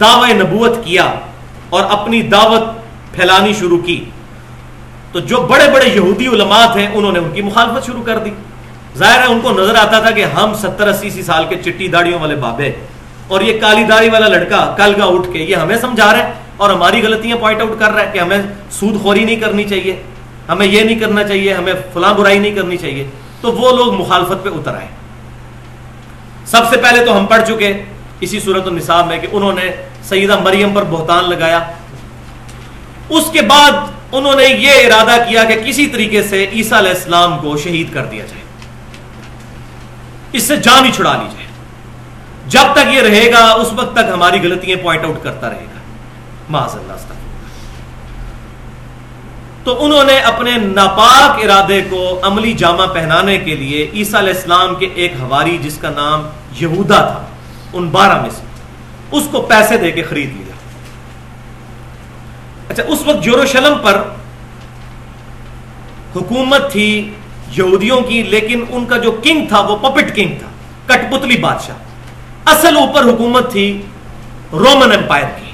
[0.00, 1.04] دعوی نبوت کیا
[1.68, 2.62] اور اپنی دعوت
[3.14, 4.04] پھیلانی شروع کی،
[5.12, 8.30] تو جو بڑے بڑے یہودی علماء تھے، انہوں نے ان کی مخالفت شروع کر دی۔
[8.98, 11.88] ظاہر ہے، ان کو نظر آتا تھا کہ ہم ستر اسی سی سال کے چٹی
[11.88, 12.72] داڑیوں والے بابے
[13.28, 16.32] اور یہ کالی داڑھی والا لڑکا کل کا اٹھ کے یہ ہمیں سمجھا رہا ہے
[16.56, 20.02] اور ہماری غلطیاں پوائنٹ آؤٹ کر رہا ہے کہ ہمیں سود خوری نہیں کرنی چاہیے،
[20.48, 23.04] ہمیں یہ نہیں کرنا چاہیے، ہمیں فلاں برائی نہیں کرنی چاہیے۔
[23.40, 25.01] تو وہ لوگ مخالفت پہ اتر آئے۔
[26.46, 27.82] سب سے پہلے تو ہم پڑھ چکے
[28.20, 29.70] اسی صورت النصاب میں کہ انہوں نے
[30.02, 31.60] سیدہ مریم پر بہتان لگایا۔
[33.08, 33.70] اس کے بعد
[34.12, 38.04] انہوں نے یہ ارادہ کیا کہ کسی طریقے سے عیسیٰ علیہ السلام کو شہید کر
[38.04, 38.42] دیا جائے۔
[40.32, 41.46] اس سے جان ہی چھڑا لی جائے۔
[42.46, 45.80] جب تک یہ رہے گا، اس وقت تک ہماری غلطیاں پوائنٹ آؤٹ کرتا رہے گا۔
[46.50, 47.21] معاذ اللہ۔
[49.64, 54.74] تو انہوں نے اپنے ناپاک ارادے کو عملی جامہ پہنانے کے لیے عیسیٰ علیہ السلام
[54.74, 56.22] کے ایک ہواری جس کا نام
[56.60, 57.26] یہودا تھا،
[57.72, 58.42] ان بارہ میں سے،
[59.10, 60.54] اس کو پیسے دے کے خرید لیا۔
[62.68, 64.02] اچھا اس وقت یوروشلم پر
[66.16, 67.10] حکومت تھی
[67.50, 70.48] یہودیوں کی، لیکن ان کا جو کنگ تھا، وہ پپٹ کنگ تھا
[70.86, 71.76] کٹ پتلی بادشاہ۔
[72.46, 73.82] اصل اوپر حکومت تھی
[74.52, 75.51] رومن امپائر کی۔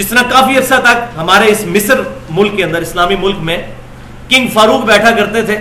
[0.00, 3.58] جس طرح کافی عرصہ تک ہمارے اس مصر ملک کے اندر، اسلامی ملک میں
[4.28, 5.58] کنگ فاروق بیٹھا کرتے تھے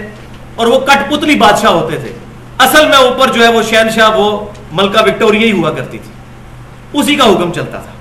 [0.55, 2.13] اور وہ کٹ پتلی بادشاہ ہوتے تھے۔
[2.57, 6.11] اصل میں اوپر جو ہے وہ شہنشاہ، وہ ملکہ وکٹوریا ہی ہوا کرتی تھی۔
[6.99, 7.91] اسی کا حکم چلتا تھا۔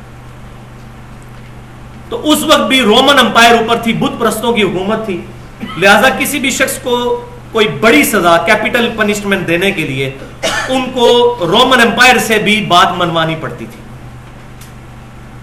[2.09, 5.21] تو اس وقت بھی رومن امپائر اوپر تھی، بت پرستوں کی حکومت تھی۔
[5.77, 10.11] لہذا کسی بھی شخص کو کوئی بڑی سزا کیپٹل پنشمنٹ دینے کے لیے،
[10.69, 13.88] ان کو رومن امپائر سے بھی بات منوانی پڑتی تھی۔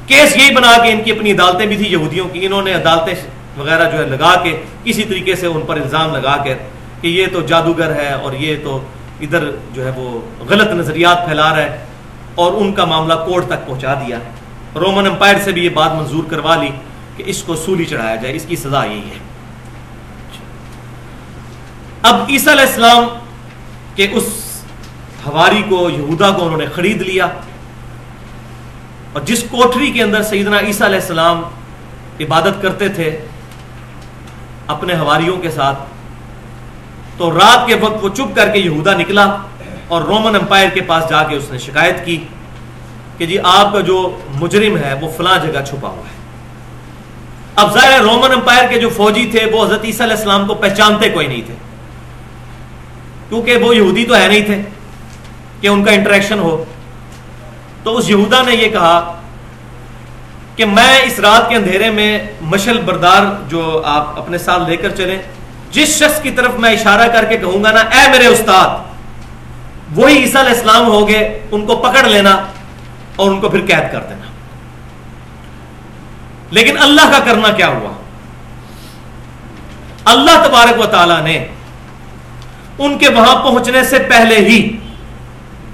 [0.07, 3.13] کیس یہی بنا کے ان کی اپنی عدالتیں بھی تھی یہودیوں کی، انہوں نے عدالتیں
[3.57, 6.53] وغیرہ جو ہے لگا کے کسی طریقے سے ان پر الزام لگا کے
[7.01, 8.79] کہ یہ تو جادوگر ہے اور یہ تو
[9.21, 11.85] ادھر جو ہے وہ غلط نظریات پھیلا رہا ہے
[12.35, 14.17] اور ان کا معاملہ کورٹ تک پہنچا دیا
[14.75, 16.69] رومن امپائر سے بھی یہ بات منظور کروا لی
[17.17, 19.19] کہ اس کو سولی چڑھایا جائے، اس کی سزا یہی ہے۔
[22.01, 23.03] اب عیسیٰ علیہ السلام
[23.95, 24.27] کے اس
[25.25, 27.27] ہواری کو، یہودا کو انہوں نے خرید لیا۔
[29.15, 31.41] اور جس کوٹری کے اندر سیدنا عیسیٰ علیہ السلام
[32.19, 33.19] عبادت کرتے تھے،
[34.67, 35.79] اپنے ہواریوں کے ساتھ،
[37.17, 39.37] تو رات کے وقت وہ چپ کر کے یہودا نکلا
[39.87, 42.17] اور رومن امپائر کے پاس جا کے اس نے شکایت کی
[43.17, 46.13] کہ جی آپ کا جو مجرم ہے، وہ فلاں جگہ چھپا ہوا ہے۔
[47.55, 51.09] اب ظاہر رومن امپائر کے جو فوجی تھے، وہ حضرت عیسیٰ علیہ السلام کو پہچانتے
[51.09, 51.53] کوئی نہیں تھے۔
[53.29, 54.61] کیونکہ وہ یہودی تو ہے نہیں تھے
[55.61, 56.65] کہ ان کا انٹریکشن ہو۔
[57.85, 59.21] تو اس یہودا نے یہ کہا
[60.55, 64.89] کہ میں اس رات کے اندھیرے میں مشل بردار جو آپ اپنے ساتھ لے کر
[64.89, 65.21] چلیں،
[65.71, 68.67] جس شخص کی طرف میں اشارہ کر کے کہوں گا نا، اے میرے استاد،
[69.95, 72.45] وہی عیسیٰ علیہ السلام ہو گئے ان کو پکڑ لینا
[73.15, 74.25] اور ان کو پھر قید کر دینا۔
[76.51, 77.91] لیکن اللہ کا کرنا کیا ہوا؟
[80.05, 81.47] اللہ تبارک و تعالی نے
[82.77, 84.77] ان کے وہاں پہنچنے سے پہلے ہی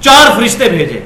[0.01, 0.99] چار فرشتے بھیجے۔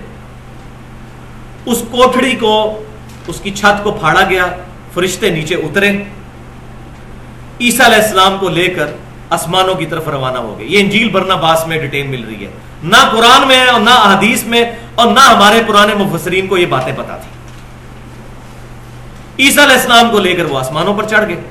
[1.66, 2.84] اس کوٹڑی کو،
[3.28, 4.46] اس کی چھت کو پھاڑا گیا،
[4.94, 5.90] فرشتے نیچے اترے۔
[7.62, 8.88] عیسیٰ علیہ السلام کو لے کر
[9.30, 12.52] آسمانوں کی طرف روانہ ہو گئے۔ یہ انجیل برنا باس میں ڈیٹیل مل رہی ہے۔
[12.84, 16.94] نہ قرآن میں اور نہ حدیث میں اور نہ ہمارے پرانے مفسرین کو یہ باتیں
[16.96, 17.30] پتا تھی
[19.46, 21.42] عیسیٰ علیہ السلام کو لے کر وہ آسمانوں پر چڑھ گئے۔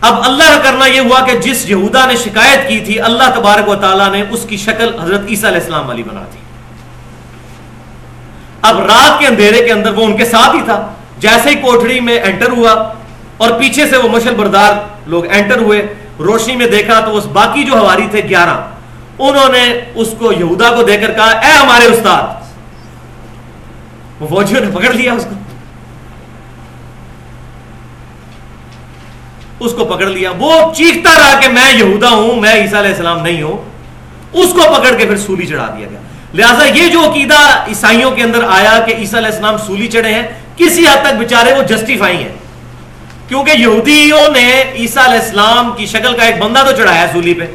[0.00, 3.68] اب اللہ کا کرنا یہ ہوا کہ جس یہودا نے شکایت کی تھی، اللہ تبارک
[3.68, 6.43] و تعالیٰ نے اس کی شکل حضرت عیسیٰ علیہ السلام والی بنا دی۔
[8.64, 12.00] اب رات کے اندھیرے کے اندر وہ ان کے ساتھ ہی تھا۔ جیسے ہی کوٹڑی
[12.00, 12.92] میں انٹر ہوا
[13.36, 14.72] اور پیچھے سے وہ مشل بردار
[15.06, 18.60] لوگ انٹر ہوئے، روشنی میں دیکھا تو اس باقی جو ہواری تھے، گیارہ۔
[19.18, 22.44] انہوں نے اس کو یہودا کو دے کر کہا، اے ہمارے استاد!
[24.28, 25.34] فوجیوں نے پکڑ لیا اس کو۔
[29.60, 33.22] اس کو پکڑ لیا۔ وہ چیختا رہا کہ میں یہودا ہوں، میں عیسیٰ علیہ السلام
[33.22, 33.56] نہیں ہوں۔
[34.32, 36.00] اس کو پکڑ کے پھر سولی چڑھا دیا گیا۔
[36.34, 40.22] لہٰذا یہ جو عقیدہ عیسائیوں کے اندر آیا کہ عیسیٰ علیہ السلام سولی چڑھے ہیں،
[40.56, 42.32] کسی حد تک بےچارے وہ جسٹیفائی ہیں۔
[43.28, 47.46] کیونکہ یہودیوں نے عیسیٰ علیہ السلام کی شکل کا ایک بندہ تو چڑھایا سولی پہ۔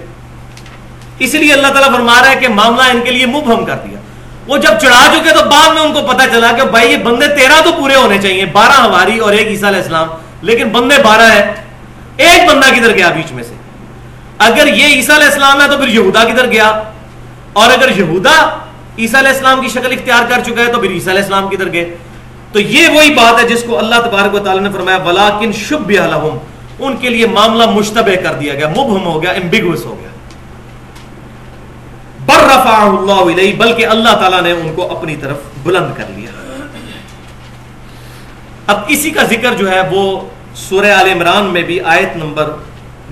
[1.20, 4.00] اس لیے اللہ تعالیٰ فرما رہا ہے کہ معاملہ ان کے لیے مبہم کر دیا۔
[4.48, 7.28] وہ جب چڑھا چکے تو بعد میں ان کو پتا چلا کہ بھائی، یہ بندے
[7.28, 10.08] تیرہ تو پورے ہونے چاہیے، بارہ ہماری اور ایک عیسیٰ علیہ السلام۔
[10.42, 11.54] لیکن بندے بارہ ہیں،
[12.18, 13.54] ایک بندہ کدھر گیا بیچ میں سے؟
[14.38, 16.84] اگر یہ عیسیٰ علیہ السلام ہے تو پھر یہودا کدھر گیا؟
[17.54, 18.58] اور اگر یہودا
[19.00, 21.74] عیسیٰ علیہ السلام کی شکل اختیار کر چکا ہے تو پھر عیسیٰ علیہ السلام کدھر
[21.74, 21.96] گئے؟
[22.52, 25.90] تو یہ وہی بات ہے جس کو اللہ تبارک و تعالیٰ نے فرمایا ولاکن شب
[25.90, 26.38] لہم
[26.80, 30.10] ان کے لیے معاملہ مشتبہ کر دیا گیا، مبہم ہو گیا امبیگوس ہو گیا۔
[32.26, 36.32] بر رفع اللہ علیہ بلکہ اللہ تعالیٰ نے ان کو اپنی طرف بلند کر لیا۔
[38.68, 40.22] اب اسی کا ذکر جو ہے، وہ
[40.56, 42.52] سورہ آل عمران میں بھی آیت نمبر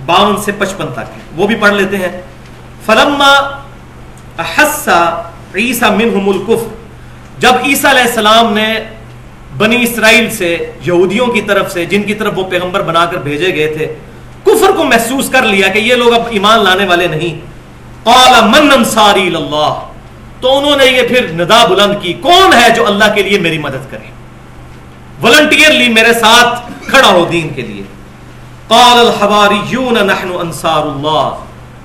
[0.06, 2.22] باون سے پچپن تک ہے۔ وہ بھی پڑھ لیتے ہیں۔
[2.86, 3.32] فلما
[4.38, 5.22] احسا
[5.56, 6.76] عیسیٰ منہم الکفر۔
[7.40, 8.80] جب عیسیٰ علیہ السلام نے
[9.58, 13.56] بنی اسرائیل سے، یہودیوں کی طرف سے، جن کی طرف وہ پیغمبر بنا کر بھیجے
[13.56, 13.96] گئے تھے،
[14.44, 17.40] کفر کو محسوس کر لیا کہ یہ لوگ اب ایمان لانے والے نہیں۔
[18.04, 19.80] قال من انصاری اللہ؟
[20.42, 23.58] تو انہوں نے یہ پھر ندا بلند کی، کون ہے جو اللہ کے لیے میری
[23.58, 24.12] مدد کرے؟
[25.24, 27.84] ولنٹیئرلی میرے ساتھ کھڑا ہو دین کے لیے۔
[28.68, 31.30] قال الحواریون نحن انصار اللہ۔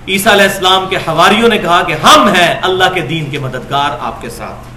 [0.09, 3.91] عیسیٰ علیہ السلام کے حواریوں نے کہا کہ ہم ہیں اللہ کے دین کے مددگار
[4.01, 4.69] آپ کے ساتھ۔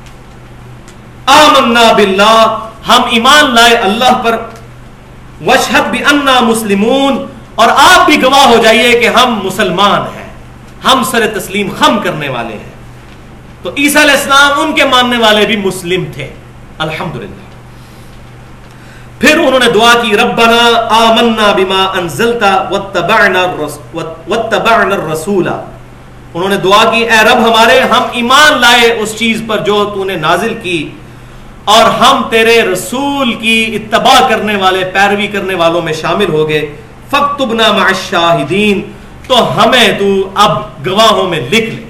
[1.30, 4.38] آمنا باللہ، ہم ایمان لائے اللہ پر۔
[5.46, 10.30] وشہد بھی انا مسلمون، اور آپ بھی گواہ ہو جائیے کہ ہم مسلمان ہیں۔
[10.84, 12.74] ہم سر تسلیم خم کرنے والے ہیں۔
[13.64, 16.34] تو عیسیٰ علیہ السلام، ان کے ماننے والے بھی مسلم تھے۔
[16.78, 17.45] الحمدللہ۔
[19.20, 25.50] پھر انہوں نے دعا کی، ربنا آمنا بما انزلتا واتبعنا الرسول
[26.34, 30.04] انہوں نے دعا کی، اے رب ہمارے، ہم ایمان لائے اس چیز پر جو تو
[30.04, 30.90] نے نازل کی۔
[31.66, 36.76] اور ہم تیرے رسول کی اتباع کرنے والے، پیروی کرنے والوں میں شامل ہو گئے۔
[37.10, 38.82] فَقْتُبْنَا مَعَ الشَّاهِدِينَ
[39.28, 41.85] تو ہمیں تو اب گواہوں میں لکھ لے۔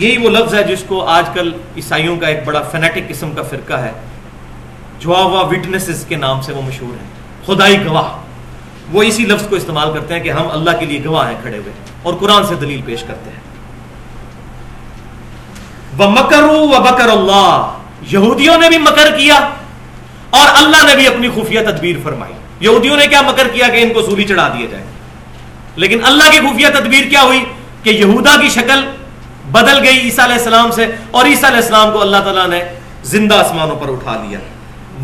[0.00, 3.42] یہی وہ لفظ ہے جس کو آج کل عیسائیوں کا ایک بڑا فینیٹک قسم کا
[3.42, 3.92] فرقہ ہے۔
[5.00, 7.08] جوا وٹنسز کے نام سے وہ مشہور ہیں۔
[7.46, 8.18] خدائی گواہ۔
[8.92, 11.58] وہ اسی لفظ کو استعمال کرتے ہیں کہ ہم اللہ کے لیے گواہ ہیں کھڑے
[11.58, 13.40] ہوئے اور قرآن سے دلیل پیش کرتے ہیں۔
[15.98, 16.06] وہ
[16.52, 17.78] و بکر اللہ۔
[18.10, 19.34] یہودیوں نے بھی مکر کیا
[20.30, 23.92] اور اللہ نے بھی اپنی خفیہ تدبیر فرمائی۔ یہودیوں نے کیا مکر کیا کہ ان
[23.92, 24.84] کو سولی چڑھا دیا جائے
[25.76, 27.44] لیکن اللہ کی خفیہ تدبیر کیا ہوئی
[27.82, 28.99] کہ یہودا کی شکل
[29.50, 32.62] بدل گئی عیسیٰ علیہ السلام سے اور عیسیٰ علیہ السلام کو اللہ تعالیٰ نے
[33.04, 34.38] زندہ آسمانوں پر اٹھا لیا۔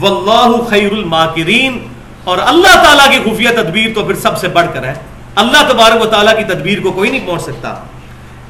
[0.00, 1.88] واللہ خیر الماکرین۔
[2.24, 4.94] اور اللہ تعالیٰ کی خفیہ تدبیر تو پھر سب سے بڑھ کر ہے۔
[5.34, 7.68] اللہ تبارک و تعالیٰ کی تدبیر کو کوئی نہیں پہنچ سکتا۔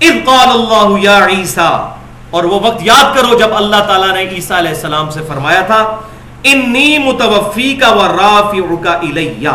[0.00, 1.90] اذ قال اللہ یا عیسیٰ۔
[2.30, 5.96] اور وہ وقت یاد کرو جب اللہ تعالیٰ نے عیسیٰ علیہ السلام سے فرمایا تھا،
[6.42, 9.48] انی متوفی کا و رافع کا الیہ۔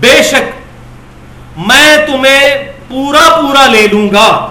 [0.00, 0.60] بے شک
[1.56, 4.48] میں تمہیں پورا پورا لے لوں گا۔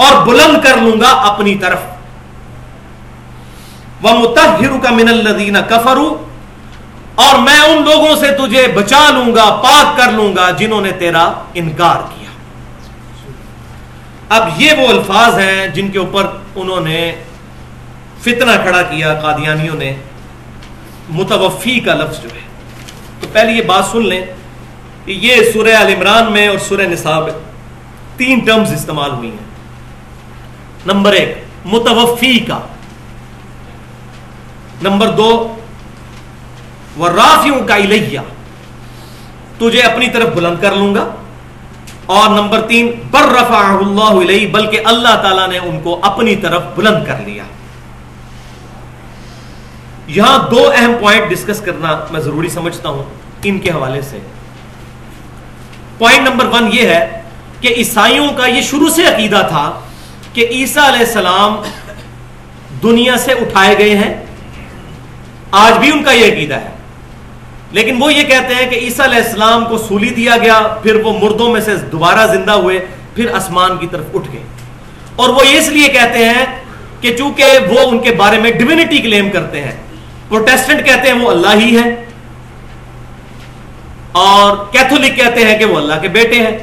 [0.00, 1.78] اور بلند کر لوں گا اپنی طرف۔
[4.02, 6.26] وہ متحر کا من الدین کفرو
[7.14, 10.92] اور میں ان لوگوں سے تجھے بچا لوں گا، پاک کر لوں گا جنہوں نے
[10.92, 12.30] تیرا انکار کیا۔
[14.28, 17.12] اب یہ وہ الفاظ ہیں جن کے اوپر انہوں نے
[18.20, 19.96] فتنہ کھڑا کیا قادیانیوں نے۔
[21.10, 22.40] متوفی کا لفظ جو ہے۔
[23.20, 24.26] تو پہلے یہ بات سن لیں
[25.04, 27.28] کہ یہ سورہ عمران میں اور سورہ نصاب
[28.16, 29.49] تین ٹرمز استعمال ہوئی ہیں۔
[30.86, 32.58] نمبر ایک، متوفی کا۔
[34.82, 35.56] نمبر دو
[36.96, 38.20] وہ رافیوں کا الیہ
[39.58, 41.08] تجھے اپنی طرف بلند کر لوں گا۔
[42.06, 46.62] اور نمبر تین، بر رفا اللہ علیہ بلکہ اللہ تعالیٰ نے ان کو اپنی طرف
[46.76, 47.44] بلند کر لیا۔
[50.06, 53.04] یہاں دو اہم پوائنٹ ڈسکس کرنا میں ضروری سمجھتا ہوں
[53.42, 54.18] ان کے حوالے سے۔
[55.98, 57.22] پوائنٹ نمبر ون یہ ہے
[57.60, 59.80] کہ عیسائیوں کا یہ شروع سے عقیدہ تھا
[60.32, 61.62] کہ عیسیٰ علیہ السلام
[62.82, 64.26] دنیا سے اٹھائے گئے ہیں۔
[65.50, 66.68] آج بھی ان کا یہ عقیدہ ہے۔
[67.72, 71.12] لیکن وہ یہ کہتے ہیں کہ عیسیٰ علیہ السلام کو سولی دیا گیا، پھر وہ
[71.12, 74.42] مردوں میں سے دوبارہ زندہ ہوئے، پھر آسمان کی طرف اٹھ گئے۔
[75.16, 76.44] اور وہ اس لیے کہتے ہیں
[77.00, 79.72] کہ چونکہ وہ ان کے بارے میں ڈیوینٹی کلیم کرتے ہیں
[80.28, 82.04] پروٹیسٹنٹ کہتے ہیں وہ اللہ ہی ہے۔
[84.12, 86.58] اور کیتھولک کہتے ہیں کہ وہ اللہ کے بیٹے ہیں۔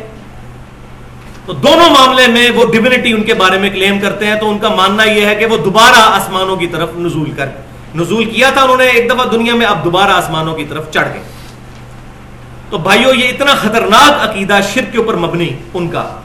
[1.47, 4.59] تو دونوں معاملے میں وہ ڈیوینٹی ان کے بارے میں کلیم کرتے ہیں، تو ان
[4.59, 7.47] کا ماننا یہ ہے کہ وہ دوبارہ آسمانوں کی طرف نزول کر،
[7.95, 11.07] نزول کیا تھا انہوں نے ایک دفعہ دنیا میں، اب دوبارہ آسمانوں کی طرف چڑھ
[11.13, 11.23] گئے۔
[12.69, 16.19] تو بھائیو، یہ اتنا خطرناک عقیدہ شرک کے اوپر مبنی ان کا۔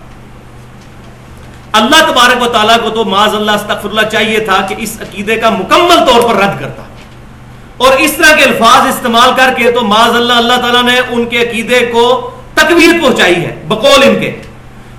[1.73, 5.37] اللہ تبارک و تعالیٰ کو تو معاذ اللہ، استغفر اللہ چاہیے تھا کہ اس عقیدے
[5.37, 6.83] کا مکمل طور پر رد کرتا۔
[7.77, 11.25] اور اس طرح کے الفاظ استعمال کر کے تو معاذ اللہ اللہ تعالیٰ نے ان
[11.25, 14.43] کے عقیدے کو تکبیر پہنچائی ہے، بقول ان کے۔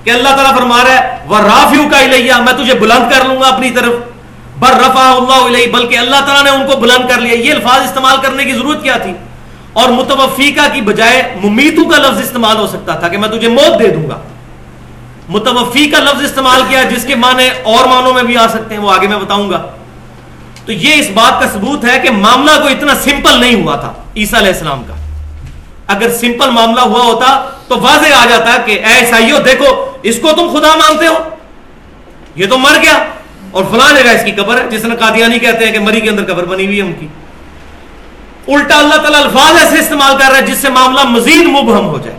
[0.03, 3.41] کہ اللہ تعالیٰ فرما رہا ہے وہ رافیو کا الیہ میں تجھے بلند کر لوں
[3.41, 3.93] گا اپنی طرف۔
[4.59, 7.81] بر رفا اللہ علیہ بلکہ اللہ تعالیٰ نے ان کو بلند کر لیا۔ یہ الفاظ
[7.81, 9.13] استعمال کرنے کی ضرورت کیا تھی؟
[9.73, 13.79] اور متوفیقہ کی بجائے ممیتو کا لفظ استعمال ہو سکتا تھا کہ میں تجھے موت
[13.79, 14.21] دے دوں گا۔
[15.29, 18.81] متوفی کا لفظ استعمال کیا جس کے معنی اور معنوں میں بھی آ سکتے ہیں،
[18.81, 19.65] وہ آگے میں بتاؤں گا۔
[20.65, 23.93] تو یہ اس بات کا ثبوت ہے کہ معاملہ کو اتنا سمپل نہیں ہوا تھا
[24.17, 24.93] عیسیٰ علیہ السلام کا۔
[25.95, 30.31] اگر سمپل معاملہ ہوا ہوتا تو واضح آ جاتا کہ اے عیسائیو، دیکھو، اس کو
[30.31, 31.15] تم خدا مانتے ہو۔
[32.35, 33.03] یہ تو مر گیا
[33.51, 36.09] اور فلاں جگہ اس کی قبر ہے، جس نے قادیانی کہتے ہیں کہ مری کے
[36.09, 37.07] اندر قبر بنی ہوئی ہے ان کی۔
[38.47, 41.97] الٹا اللہ تعالیٰ الفاظ ایسے استعمال کر رہا ہے جس سے معاملہ مزید مبہم ہو
[42.03, 42.17] جائے۔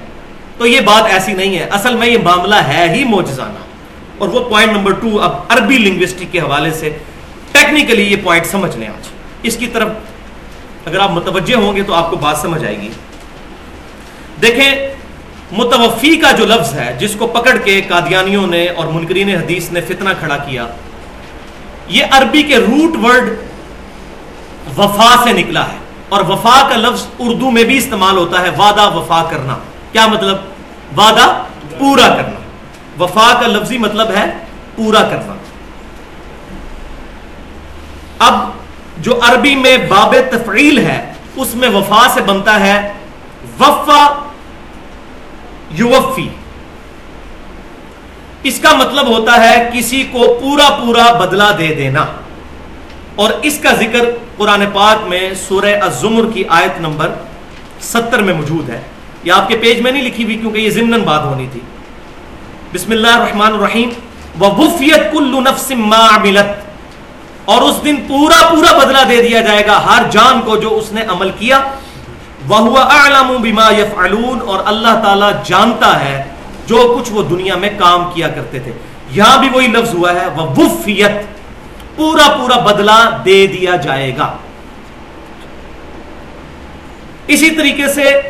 [0.58, 3.58] تو یہ بات ایسی نہیں ہے۔ اصل میں یہ معاملہ ہے ہی موجزانہ
[4.18, 6.98] اور وہ پوائنٹ نمبر ٹو اب عربی لنگوسٹک کے حوالے سے
[7.52, 9.06] ٹیکنیکلی یہ پوائنٹ سمجھ لیں آج۔
[9.42, 9.88] اس کی طرف
[10.86, 12.88] اگر آپ متوجہ ہوں گے تو آپ کو بات سمجھ آئے گی۔
[14.42, 14.74] دیکھیں،
[15.52, 19.80] متوفی کا جو لفظ ہے، جس کو پکڑ کے قادیانیوں نے اور منکرین حدیث نے
[19.80, 20.66] فتنہ کھڑا کیا،
[21.88, 23.36] یہ عربی کے روٹ ورڈ
[24.78, 25.76] وفا سے نکلا ہے۔
[26.08, 29.56] اور وفا کا لفظ اردو میں بھی استعمال ہوتا ہے، وعدہ وفا کرنا۔
[29.92, 30.36] کیا مطلب؟
[30.96, 31.42] وعدہ
[31.78, 32.40] پورا کرنا۔
[33.02, 34.24] وفا کا لفظی مطلب ہے
[34.76, 35.34] پورا کرنا۔
[38.18, 38.50] اب
[38.98, 42.92] جو عربی میں باب تفعیل ہے، اس میں وفا سے بنتا ہے
[43.60, 44.23] وفا
[45.76, 46.28] یوفی
[48.42, 52.06] اس کا مطلب ہوتا ہے کسی کو پورا پورا بدلہ دے دینا۔
[53.16, 54.04] اور اس کا ذکر
[54.36, 57.12] قرآن پاک میں سورہ الزمر کی آیت نمبر
[57.80, 58.80] ستر میں موجود ہے۔
[59.24, 61.60] یہ آپ کے پیج میں نہیں لکھی ہوئی کیونکہ یہ ضمن بات ہونی تھی۔
[62.74, 63.88] بسم اللہ الرحمن الرحیم۔
[64.40, 66.48] وَبُفْيَتْ كُلُّ نَفْسٍ مَا عَمِلَتْ۔
[67.44, 70.92] اور اس دن پورا پورا بدلہ دے دیا جائے گا ہر جان کو جو اس
[70.92, 71.60] نے عمل کیا۔
[72.50, 73.70] وَهُوَ أَعْلَمُ بِمَا
[74.46, 76.22] اور اللہ تعالیٰ جانتا ہے
[76.66, 78.72] جو کچھ وہ دنیا میں کام کیا کرتے تھے۔
[79.10, 81.10] یہاں بھی وہی لفظ ہوا ہے وہ وفیت
[81.96, 84.32] پورا پورا بدلہ دے دیا جائے گا۔
[87.26, 88.20] اسی طریقے سے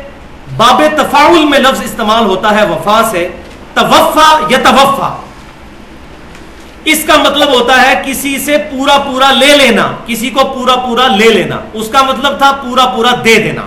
[0.57, 3.29] باب تفاول میں لفظ استعمال ہوتا ہے، وفا سے۔
[3.73, 5.21] توفا یا توفا
[6.85, 11.07] اس کا مطلب ہوتا ہے کسی سے پورا پورا لے لینا، کسی کو پورا پورا
[11.07, 13.61] لے لینا۔ اس کا مطلب تھا پورا پورا دے دینا۔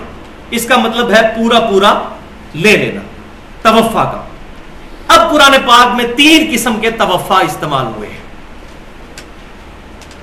[0.51, 2.03] اس کا مطلب ہے پورا پورا
[2.55, 3.01] لے لینا
[3.61, 4.23] توفا کا۔
[5.07, 8.17] اب قرآن پاک میں تین قسم کے توفا استعمال ہوئے ہیں۔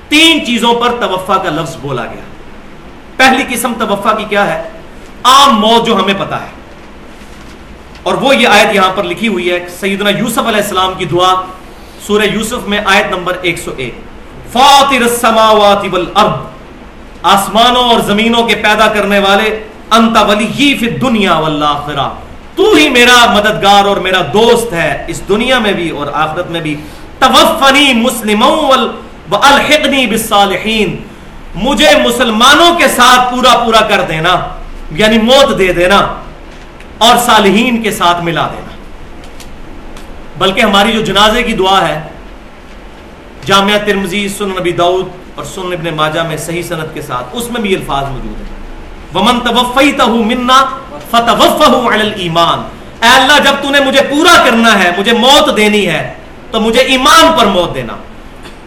[0.09, 2.21] تین چیزوں پر توفا کا لفظ بولا گیا۔
[3.17, 4.69] پہلی قسم توفا کی کیا ہے؟
[5.23, 6.57] عام موت جو ہمیں پتا ہے۔
[8.03, 11.35] اور وہ یہ آیت یہاں پر لکھی ہوئی ہے، سیدنا یوسف علیہ السلام کی دعا،
[12.07, 13.91] سورہ یوسف میں آیت نمبر 101
[14.53, 16.47] فاطر السماوات والارض،
[17.23, 22.09] آسمانوں اور زمینوں کے پیدا کرنے والے انت ولی فی الدنیا والآخرہ۔
[22.55, 26.61] تو ہی میرا مددگار اور میرا دوست ہے اس دنیا میں بھی اور آخرت میں
[26.61, 26.77] بھی۔
[27.19, 28.69] توفنی مسلموں
[29.31, 30.97] والحقنی بالصالحین۔
[31.55, 34.49] مجھے مسلمانوں کے ساتھ پورا پورا کر دینا
[34.91, 36.15] یعنی موت دے دینا
[36.99, 38.75] اور صالحین کے ساتھ ملا دینا۔
[40.39, 42.01] بلکہ ہماری جو جنازے کی دعا ہے،
[43.45, 47.51] جامعہ ترمزی سن نبی دعود اور سن ابن ماجہ میں صحیح صنعت کے ساتھ، اس
[47.51, 48.56] میں بھی الفاظ موجود ہیں۔
[49.17, 50.65] ومن توفیتہ منا
[51.11, 52.63] فتوفہ علی الایمان
[53.03, 56.15] اے اللہ، جب تو نے مجھے پورا کرنا ہے، مجھے موت دینی ہے،
[56.51, 57.93] تو مجھے ایمان پر موت دینا۔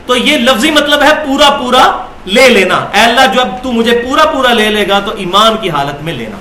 [0.05, 4.25] تو یہ لفظی مطلب ہے پورا پورا لے لینا۔ اے اللہ، جب تو مجھے پورا
[4.25, 6.37] پورا لے لے گا، تو ایمان کی حالت میں لینا۔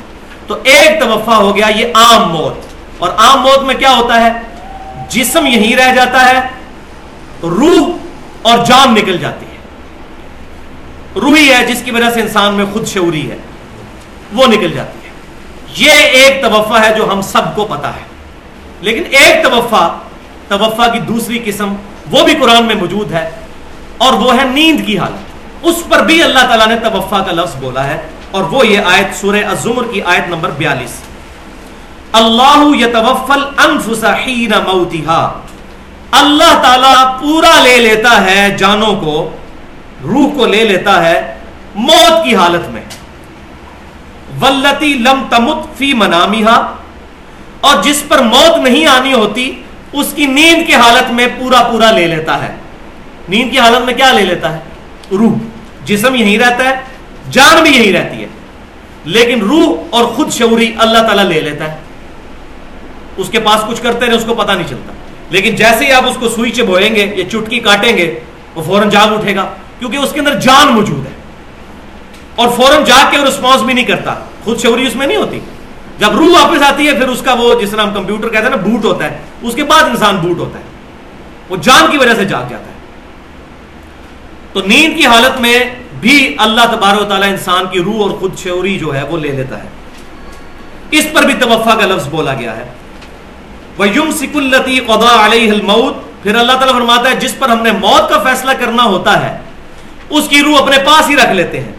[0.47, 2.55] تو ایک توفع ہو گیا، یہ عام موت۔
[2.99, 4.33] اور عام موت میں کیا ہوتا ہے؟
[5.09, 6.41] جسم یہی رہ جاتا ہے،
[7.43, 7.97] روح
[8.43, 9.59] اور جان نکل جاتی ہے۔
[11.21, 13.37] روحی ہے جس کی وجہ سے انسان میں خود شعوری ہے۔
[14.33, 15.11] وہ نکل جاتی ہے۔
[15.77, 18.09] یہ ایک توفع ہے جو ہم سب کو پتا ہے۔
[18.81, 19.89] لیکن ایک توفع
[20.49, 21.75] توفع کی دوسری قسم
[22.11, 23.31] وہ بھی قرآن میں موجود ہے
[23.99, 25.19] اور وہ ہے نیند کی حالت۔
[25.63, 29.21] اس پر بھی اللہ تعالیٰ نے توفع کا لفظ بولا ہے اور وہ یہ آیت
[29.21, 30.91] سورہ الزمر کی آیت نمبر بیالیس۔
[32.13, 35.41] اللہ یتوفل انفس حین موتها
[36.11, 39.31] اللہ تعالیٰ پورا لے لیتا ہے جانوں کو،
[40.03, 41.35] روح کو لے لیتا ہے
[41.75, 42.83] موت کی حالت میں۔
[44.43, 46.73] ولتی لم تمت فی منامیہ
[47.61, 51.91] اور جس پر موت نہیں آنی ہوتی، اس کی نیند کی حالت میں پورا پورا
[51.91, 52.55] لے لیتا ہے۔
[53.29, 54.59] نیند کی حالت میں کیا لے لیتا ہے؟
[55.11, 55.33] روح۔
[55.85, 56.75] جسم یہی رہتا ہے،
[57.31, 58.27] جان بھی یہی رہتی ہے۔
[59.05, 61.77] لیکن روح اور خود شعوری اللہ تعالیٰ لے لیتا ہے۔
[63.17, 64.93] اس کے پاس کچھ کرتے رہے، اس کو پتا نہیں چلتا۔
[65.31, 68.21] لیکن جیسے ہی آپ اس کو سوئی چبوئیں گے یا چٹکی کاٹیں گے،
[68.55, 71.18] وہ فوراً جاگ اٹھے گا۔ کیونکہ اس کے اندر جان موجود ہے۔
[72.39, 75.41] اور فوراً جاگ کے رسپانس بھی نہیں کرتا۔ خود شعوری اس میں نہیں ہوتی۔
[75.99, 78.51] جب روح واپس آتی ہے، پھر اس کا وہ جس طرح ہم کمپیوٹر کہتے ہیں
[78.51, 80.65] نا، بوٹ ہوتا ہے۔ اس کے بعد انسان بوٹ ہوتا ہے۔
[81.49, 82.77] وہ جان کی وجہ سے جاگ جاتا ہے۔
[84.53, 85.59] تو نیند کی حالت میں
[86.01, 89.29] بھی اللہ تبار و تعالیٰ انسان کی روح اور خود شعوری جو ہے، وہ لے
[89.29, 89.69] لیتا ہے۔
[90.91, 92.69] اس پر بھی توفع کا لفظ بولا گیا ہے۔
[93.79, 94.35] وہ یم سک
[94.87, 98.51] قدا علیہ الموت۔ پھر اللہ تعالیٰ فرماتا ہے، جس پر ہم نے موت کا فیصلہ
[98.51, 99.39] کرنا ہوتا ہے،
[100.11, 101.73] اس کی روح اپنے پاس ہی رکھ لیتے ہیں۔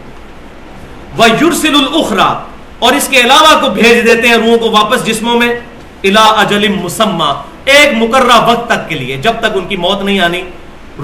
[1.16, 2.44] وہ یورسل الخرا
[2.78, 5.60] اور اس کے علاوہ کو بھیج دیتے ہیں روحوں کو واپس جسموں میں
[6.04, 10.20] الا اجل مسمہ ایک مقررہ وقت تک کے لیے، جب تک ان کی موت نہیں
[10.20, 10.42] آنی،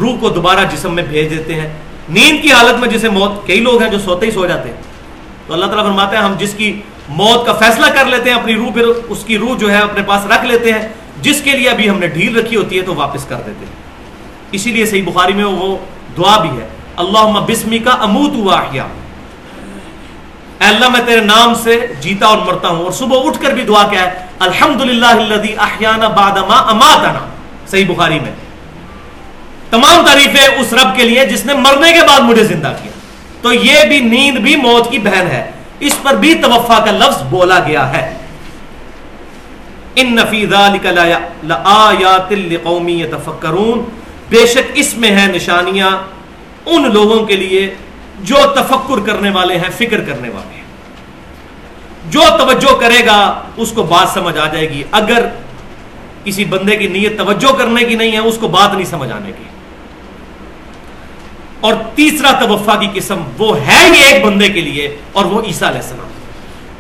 [0.01, 1.73] روح کو دوبارہ جسم میں بھیج دیتے ہیں۔
[2.09, 4.77] نیند کی حالت میں جسے موت، کئی لوگ ہیں جو سوتے ہی سو جاتے ہیں۔
[5.47, 8.55] تو اللہ تعالیٰ فرماتے ہیں، ہم جس کی موت کا فیصلہ کر لیتے ہیں، اپنی
[8.55, 10.89] روح پھر اس کی روح جو ہے اپنے پاس رکھ لیتے ہیں۔
[11.23, 13.73] جس کے لیے ابھی ہم نے ڈھیل رکھی ہوتی ہے، تو واپس کر دیتے ہیں۔
[14.53, 15.77] اسی لیے صحیح بخاری میں وہ
[16.19, 16.67] دعا بھی ہے۔
[16.97, 18.63] اللہ بسمی کا اموت ہوا
[20.61, 23.63] اے اللہ، میں تیرے نام سے جیتا اور مرتا ہوں اور صبح اٹھ کر بھی
[23.63, 25.07] دعا کیا ہے الحمد للہ
[26.09, 27.27] بادما اماتنا۔
[27.67, 28.33] صحیح بخاری میں۔
[29.71, 32.93] تمام تعریفیں اس رب کے لیے جس نے مرنے کے بعد مجھے زندہ کیا۔
[33.43, 37.23] تو یہ بھی نیند بھی موت کی بہن ہے۔ اس پر بھی توفع کا لفظ
[37.23, 38.17] بولا گیا ہے۔
[39.95, 40.71] ان نفیزہ
[42.63, 43.85] قومی تفکرون
[44.29, 45.91] بے شک اس میں ہے نشانیاں
[46.67, 47.75] ان لوگوں کے لیے
[48.21, 50.65] جو تفکر کرنے والے ہیں، فکر کرنے والے ہیں۔
[52.11, 55.27] جو توجہ کرے گا، اس کو بات سمجھ آ جائے گی۔ اگر
[56.25, 59.33] کسی بندے کی نیت توجہ کرنے کی نہیں ہے، اس کو بات نہیں سمجھ آنے
[59.33, 59.45] کی۔
[61.61, 65.69] اور تیسرا توفع کی قسم وہ ہے ہی ایک بندے کے لیے، اور وہ عیسیٰ
[65.69, 66.07] علیہ السلام۔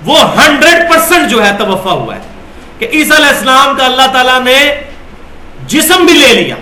[0.04, 2.20] وہ ہنڈریڈ پرسنٹ جو ہے توفع ہوا ہے
[2.78, 4.80] کہ عیسیٰ علیہ السلام کا اللہ تعالیٰ نے
[5.66, 6.54] جسم بھی لے لیا۔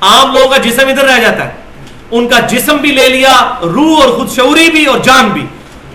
[0.00, 1.59] عام لوگوں کا جسم ادھر رہ جاتا ہے۔
[2.10, 5.46] ان کا جسم بھی لے لیا، روح اور خود شعوری بھی اور جان بھی۔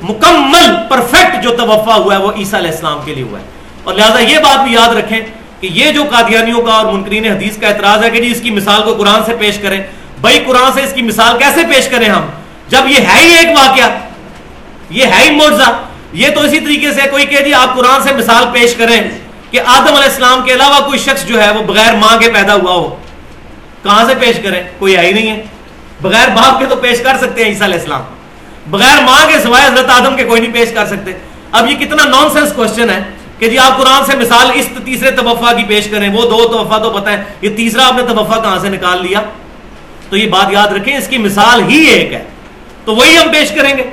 [0.01, 3.43] مکمل پرفیکٹ جو توفع ہوا ہے وہ عیسیٰ علیہ السلام کے لیے ہوا ہے۔
[3.83, 5.19] اور لہذا یہ بات بھی یاد رکھیں
[5.61, 8.51] کہ یہ جو قادیانیوں کا اور منکرین حدیث کا اعتراض ہے کہ جی اس کی
[8.51, 9.81] مثال کو قرآن سے پیش کریں۔
[10.21, 12.21] بھائی قرآن سے اس کی مثال کیسے پیش کریں ہم؟
[12.67, 13.89] جب یہ ہے ہی ایک واقعہ،
[14.89, 15.71] یہ ہے ہی معجزہ۔
[16.13, 19.01] یہ تو اسی طریقے سے کوئی کہ جی آپ قرآن سے مثال پیش کریں
[19.51, 22.53] کہ آدم علیہ السلام کے علاوہ کوئی شخص جو ہے وہ بغیر ماں کے پیدا
[22.53, 22.95] ہوا ہو۔
[23.83, 25.43] کہاں سے پیش کریں؟ کوئی ہے ہی نہیں ہے۔
[26.05, 28.01] بغیر باپ کے تو پیش کر سکتے ہیں عیسیٰ علیہ السلام۔
[28.69, 31.11] بغیر ماں کے سوائے حضرت آدم کے کوئی نہیں پیش کر سکتے۔
[31.51, 33.03] اب یہ کتنا نان سینس کوشچن ہے
[33.39, 36.77] کہ جی آپ قرآن سے مثال اس تیسرے توفع کی پیش کریں، وہ دو توفع
[36.77, 39.21] تو پتہ ہے، یہ تیسرا آپ نے توفع کہاں سے نکال لیا؟
[40.09, 42.23] تو یہ بات یاد رکھیں، اس کی مثال ہی ایک ہے۔
[42.85, 43.83] تو وہی ہم پیش کریں گے۔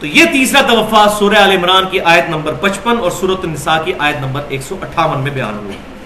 [0.00, 3.92] تو یہ تیسرا توفع سورہ عال عمران کی آیت نمبر پچپن اور سورت النساء کی
[3.98, 5.99] آیت نمبر ایک سو اٹھاون میں بیان ہوا۔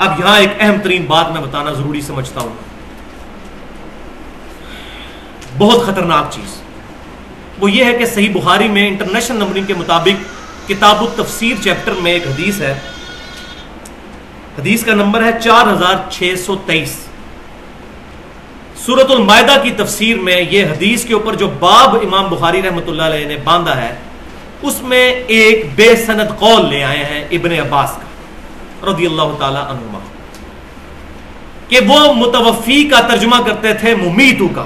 [0.00, 2.54] اب یہاں ایک اہم ترین بات میں بتانا ضروری سمجھتا ہوں۔
[5.58, 6.62] بہت خطرناک چیز۔
[7.58, 10.22] وہ یہ ہے کہ صحیح بخاری میں انٹرنیشنل نمبرنگ کے مطابق
[10.68, 12.74] کتاب التفسیر چیپٹر میں ایک حدیث ہے۔
[14.58, 16.96] حدیث کا نمبر ہے چار ہزار چھ سو تیئیس۔
[18.76, 23.02] سورت المائدہ کی تفسیر میں یہ حدیث کے اوپر جو باب امام بخاری رحمۃ اللہ
[23.02, 23.94] علیہ نے باندھا ہے،
[24.62, 28.09] اس میں ایک بے سند قول لے آئے ہیں ابن عباس کا۔
[28.82, 29.98] رضی اللہ تعالی عنہما۔
[31.68, 34.64] کہ وہ متوفی کا ترجمہ کرتے تھے ممیتو کا۔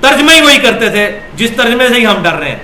[0.00, 2.58] ترجمہ ہی وہی کرتے تھے جس ترجمے سے ہی ہم ڈر رہے ہیں۔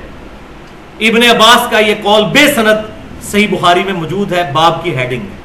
[1.01, 5.21] ابن عباس کا یہ قول بے سند صحیح بخاری میں موجود ہے، باب کی ہیڈنگ
[5.21, 5.43] میں۔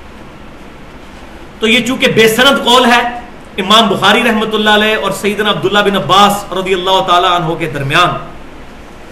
[1.60, 3.02] تو یہ چونکہ بے سند قول ہے،
[3.58, 7.66] امام بخاری رحمۃ اللہ علیہ اور سیدنا عبداللہ بن عباس رضی اللہ تعالی عنہ کے
[7.66, 8.10] درمیان۔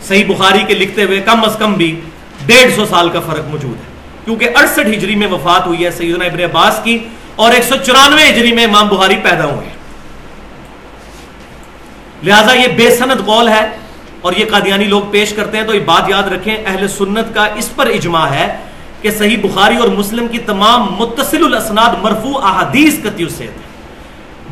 [0.07, 2.01] صحیح بخاری کے لکھتے ہوئے کم از کم بھی
[2.45, 3.94] ڈیڑھ سو سال کا فرق موجود ہے۔
[4.25, 6.97] کیونکہ اڑسٹھ ہجری میں وفات ہوئی ہے سیدنا ابن عباس کی
[7.35, 9.69] اور ایک سو چورانوے ہجری میں امام بخاری پیدا ہوئے
[12.23, 13.65] لہذا یہ بے سند قول ہے
[14.21, 17.45] اور یہ قادیانی لوگ پیش کرتے ہیں، تو یہ بات یاد رکھیں، اہل سنت کا
[17.57, 18.47] اس پر اجماع ہے
[19.01, 23.47] کہ صحیح بخاری اور مسلم کی تمام متصل الاسناد مرفوع احادیث کتیو سے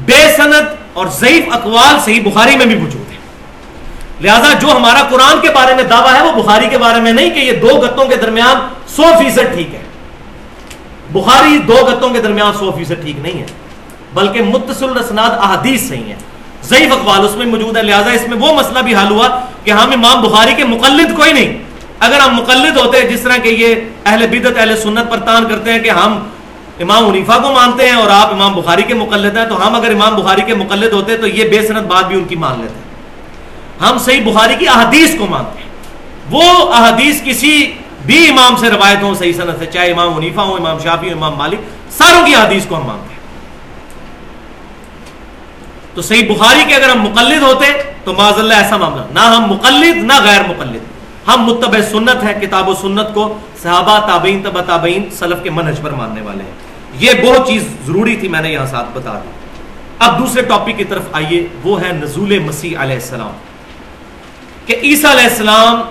[0.06, 3.12] بے سند اور ضعیف اقوال صحیح بخاری میں بھی موجود ہے
[4.22, 7.30] لہذا جو ہمارا قرآن کے بارے میں دعویٰ ہے وہ بخاری کے بارے میں نہیں
[7.30, 9.82] کہ یہ دو گتوں کے درمیان سو فیصد ٹھیک ہے۔
[11.11, 13.45] بخاری دو گتوں کے درمیان سو فیصد ٹھیک نہیں ہے،
[14.14, 16.16] بلکہ متصل رسناد احادیث صحیح ہے۔
[16.64, 19.28] ضعیف اقوال اس میں موجود ہے، لہذا اس میں وہ مسئلہ بھی حل ہوا
[19.64, 21.57] کہ ہم امام بخاری کے مقلد کوئی نہیں۔
[21.99, 25.72] اگر ہم مقلد ہوتے جس طرح کہ یہ اہل بدت اہل سنت پر تان کرتے
[25.72, 26.20] ہیں کہ ہم
[26.80, 29.91] امام عنیفا کو مانتے ہیں اور آپ امام بخاری کے مقلد ہیں، تو ہم اگر
[29.91, 32.80] امام بخاری کے مقلد ہوتے تو یہ بے صنعت بات بھی ان کی مان لیتے۔
[33.82, 35.70] ہم صحیح بخاری کی احادیث کو مانتے ہیں۔
[36.30, 37.74] وہ احادیث کسی
[38.06, 41.18] بھی امام سے روایت ہوں، صحیح صنعت سے چاہے امام عنیفا ہو امام شافی ہو
[41.18, 41.60] امام مالک،
[41.92, 43.14] ساروں کی احادیث کو ہم مانتے ہیں۔
[45.94, 47.66] تو صحیح بخاری کے اگر ہم مقلد ہوتے
[48.04, 50.82] تو معذ اللہ ایسا معاملہ۔ نہ ہم مقلد، نہ غیر مقلد۔
[51.28, 55.82] ہم متبع سنت ہے کتاب و سنت کو صحابہ، تابعین تبا تابعین، سلف کے منہج
[55.82, 56.52] پر ماننے والے ہیں۔
[57.00, 59.30] یہ بہت چیز ضروری تھی، میں نے یہاں ساتھ بتا دی۔
[60.00, 63.32] اب دوسرے ٹاپک کی طرف آئیے، وہ ہے نزول مسیح علیہ السلام۔
[64.66, 65.82] کہ عیسیٰ علیہ السلام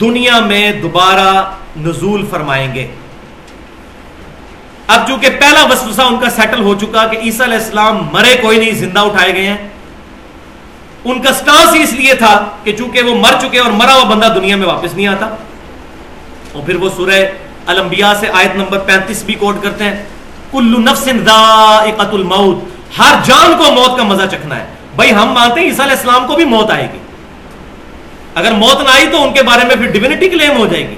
[0.00, 2.86] دنیا میں دوبارہ نزول فرمائیں گے۔
[4.86, 8.58] اب چونکہ پہلا وسوسہ ان کا سیٹل ہو چکا کہ عیسیٰ علیہ السلام مرے، کوئی
[8.58, 9.68] نہیں، زندہ اٹھائے گئے ہیں۔
[11.04, 14.26] ان کا سٹانس اس لیے تھا کہ چونکہ وہ مر چکے اور مرا ہوا بندہ
[14.34, 15.26] دنیا میں واپس نہیں آتا۔
[16.52, 17.24] اور پھر وہ سورہ
[17.66, 20.04] الانبیاء سے آیت نمبر پینتیس بھی کوٹ کرتے ہیں۔
[20.52, 22.64] کلو نفس الموت،
[22.98, 24.66] ہر جان کو موت کا مزہ چکھنا ہے۔
[24.96, 26.98] بھائی، ہم مانتے ہیں عیسیٰ علیہ السلام کو بھی موت آئے گی۔
[28.40, 30.94] اگر موت نہ آئی تو ان کے بارے میں پھر ڈیونٹی کلیم ہو جائے گی۔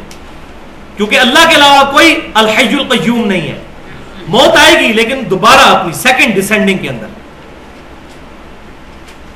[0.96, 3.58] کیونکہ اللہ کے علاوہ کوئی الحج القیوم نہیں ہے۔
[4.28, 7.06] موت آئے گی لیکن دوبارہ اپنی سیکنڈ ڈسینڈنگ کے اندر۔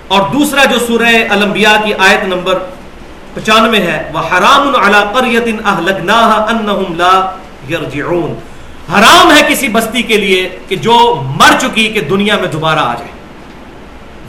[0.09, 2.59] اور دوسرا جو سورہ الانبیاء کی آیت نمبر
[3.34, 4.68] پچانوے ہے وہ حرام
[8.94, 12.94] حرام ہے کسی بستی کے لیے کہ جو مر چکی کہ دنیا میں دوبارہ آ
[12.94, 13.11] جائے۔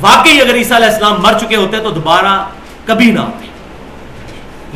[0.01, 2.45] واقعی اگر عیسیٰ علیہ السلام مر چکے ہوتے تو دوبارہ
[2.85, 3.56] کبھی نہ آتے۔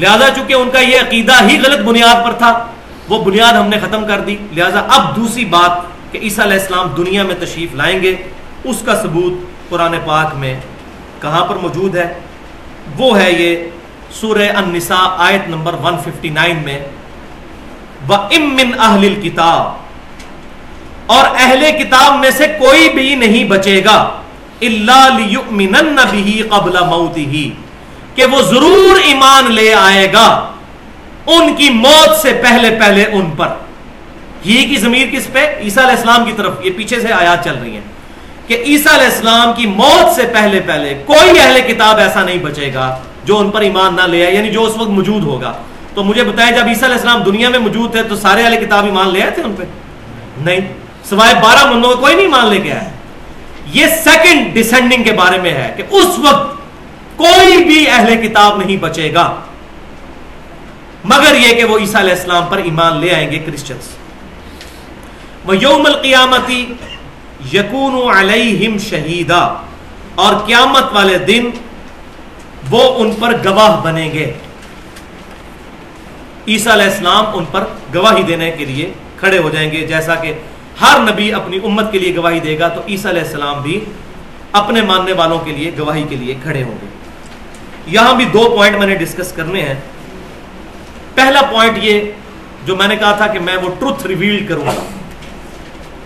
[0.02, 2.52] لہذا چونکہ ان کا یہ عقیدہ ہی غلط بنیاد پر تھا،
[3.10, 5.72] وہ بنیاد ہم نے ختم کر دی۔ لہذا اب دوسری بات
[6.12, 8.16] کہ عیسیٰ علیہ السلام دنیا میں تشریف لائیں گے،
[8.64, 9.34] اس کا ثبوت
[9.70, 10.56] قرآن پاک میں
[11.22, 12.08] کہاں پر موجود ہے؟
[12.98, 13.56] وہ ہے یہ
[14.12, 16.80] سورہ النساء آیت نمبر 159 میں۔
[18.10, 19.80] وَإِم اہل الْكِتَابِ،
[21.06, 23.98] اور اہل کتاب میں سے کوئی بھی نہیں بچے گا۔
[24.62, 27.50] اللہ لِيُؤْمِنَنَّ بِهِ قَبْلَ مَوْتِهِ۔
[28.16, 30.52] کہ وہ ضرور ایمان لے آئے گا
[31.28, 33.48] ان کی موت سے پہلے پہلے ان پر۔
[34.46, 37.56] ہی کی ضمیر کس پہ؟ عیسیٰ علیہ السلام کی طرف۔ یہ پیچھے سے آیات چل
[37.62, 37.82] رہی ہیں
[38.48, 42.74] کہ عیسیٰ علیہ السلام کی موت سے پہلے پہلے کوئی اہل کتاب ایسا نہیں بچے
[42.74, 45.54] گا جو ان پر ایمان نہ لے آئے یعنی جو اس وقت موجود ہوگا۔
[45.94, 48.86] تو مجھے بتائیں، جب عیسیٰ علیہ السلام دنیا میں موجود تھے تو سارے والے کتاب
[48.86, 49.64] ایمان لے آئے تھے ان پہ؟
[50.38, 50.60] نہیں۔
[51.10, 52.90] سوائے بارہ منوں کوئی نہیں مان لے کے آیا۔
[53.74, 56.61] یہ سیکنڈ ڈسینڈنگ کے بارے میں ہے کہ اس وقت
[57.22, 59.26] کوئی بھی اہل کتاب نہیں بچے گا۔
[61.04, 63.90] مگر یہ کہ وہ عیسیٰ علیہ السلام پر ایمان لے آئیں گے کرسچنس
[65.46, 66.62] وہ یوم القیامتی
[67.54, 69.42] یقون علیہم شہیدا
[70.16, 71.50] اور قیامت والے دن
[72.70, 74.32] وہ ان پر گواہ بنیں گے۔
[76.48, 77.66] عیسیٰ علیہ السلام ان پر
[77.96, 80.34] گواہی دینے کے لیے کھڑے ہو جائیں گے۔ جیسا کہ
[80.82, 83.80] ہر نبی اپنی امت کے لیے گواہی دے گا تو عیسیٰ علیہ السلام بھی
[84.52, 87.01] اپنے ماننے والوں کے لیے گواہی کے لیے کھڑے ہوں گے۔
[87.86, 89.74] یہاں بھی دو پوائنٹ میں نے ڈسکس کرنے ہیں۔
[91.16, 92.12] پہلا پوائنٹ یہ
[92.66, 94.74] جو میں نے کہا تھا کہ میں وہ ٹروتھ ریویل کروں گا۔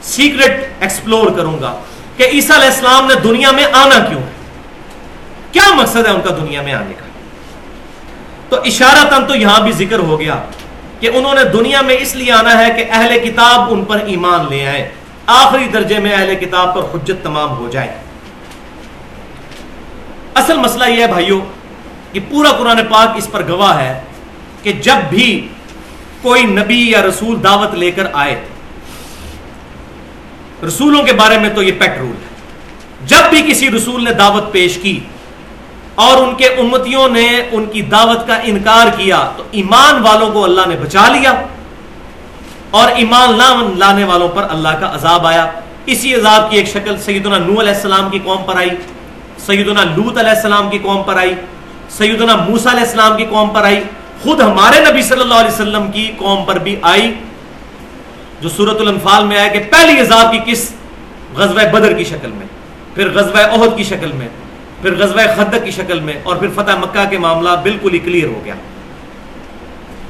[0.01, 1.81] سیکرٹ ایکسپلور کروں گا
[2.17, 4.29] کہ عیسیٰ علیہ السلام نے دنیا میں آنا کیوں؟ ہے
[5.51, 7.05] کیا مقصد ہے ان کا دنیا میں آنے کا؟
[8.49, 10.35] تو اشارہ تن تو یہاں بھی ذکر ہو گیا
[10.99, 14.45] کہ انہوں نے دنیا میں اس لیے آنا ہے کہ اہل کتاب ان پر ایمان
[14.49, 14.91] لے آئے
[15.25, 17.87] آخری درجے میں اہل کتاب پر حجت تمام ہو جائے
[20.35, 21.41] اصل مسئلہ یہ ہے بھائیوں
[22.15, 23.93] کہ پورا قرآن پاک اس پر گواہ ہے
[24.63, 25.27] کہ جب بھی
[26.21, 28.35] کوئی نبی یا رسول دعوت لے کر آئے،
[30.67, 32.33] رسولوں کے بارے میں تو یہ پیٹ رول ہے۔
[33.05, 34.99] جب بھی کسی رسول نے دعوت پیش کی
[36.03, 40.43] اور ان کے امتیوں نے ان کی دعوت کا انکار کیا، تو ایمان والوں کو
[40.43, 41.33] اللہ نے بچا لیا
[42.71, 45.45] اور ایمان لانے والوں پر اللہ کا عذاب آیا۔
[45.85, 48.69] اسی عذاب کی ایک شکل سیدنا نو علیہ السلام کی قوم پر آئی،
[49.45, 51.35] سیدنا لوت علیہ السلام کی قوم پر آئی۔
[51.97, 53.83] سیدنا موسا علیہ السلام کی قوم پر آئی،
[54.23, 57.13] خود ہمارے نبی صلی اللہ علیہ وسلم کی قوم پر بھی آئی،
[58.41, 60.71] جو سورت الانفال میں آیا کہ پہلی عذاب کی کس؟
[61.35, 62.47] غزوہ بدر کی شکل میں،
[62.95, 64.27] پھر غزوہ عہد کی شکل میں،
[64.81, 68.27] پھر غزوہ خندق کی شکل میں، اور پھر فتح مکہ کے معاملہ بالکل ہی کلیئر
[68.27, 68.53] ہو گیا۔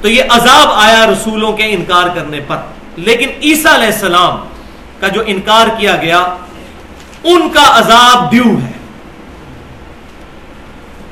[0.02, 2.58] تو یہ عذاب آیا رسولوں کے انکار کرنے پر۔
[2.96, 4.38] لیکن عیسیٰ علیہ السلام
[5.00, 6.20] کا جو انکار کیا گیا،
[7.24, 8.75] ان کا عذاب ڈیو ہے۔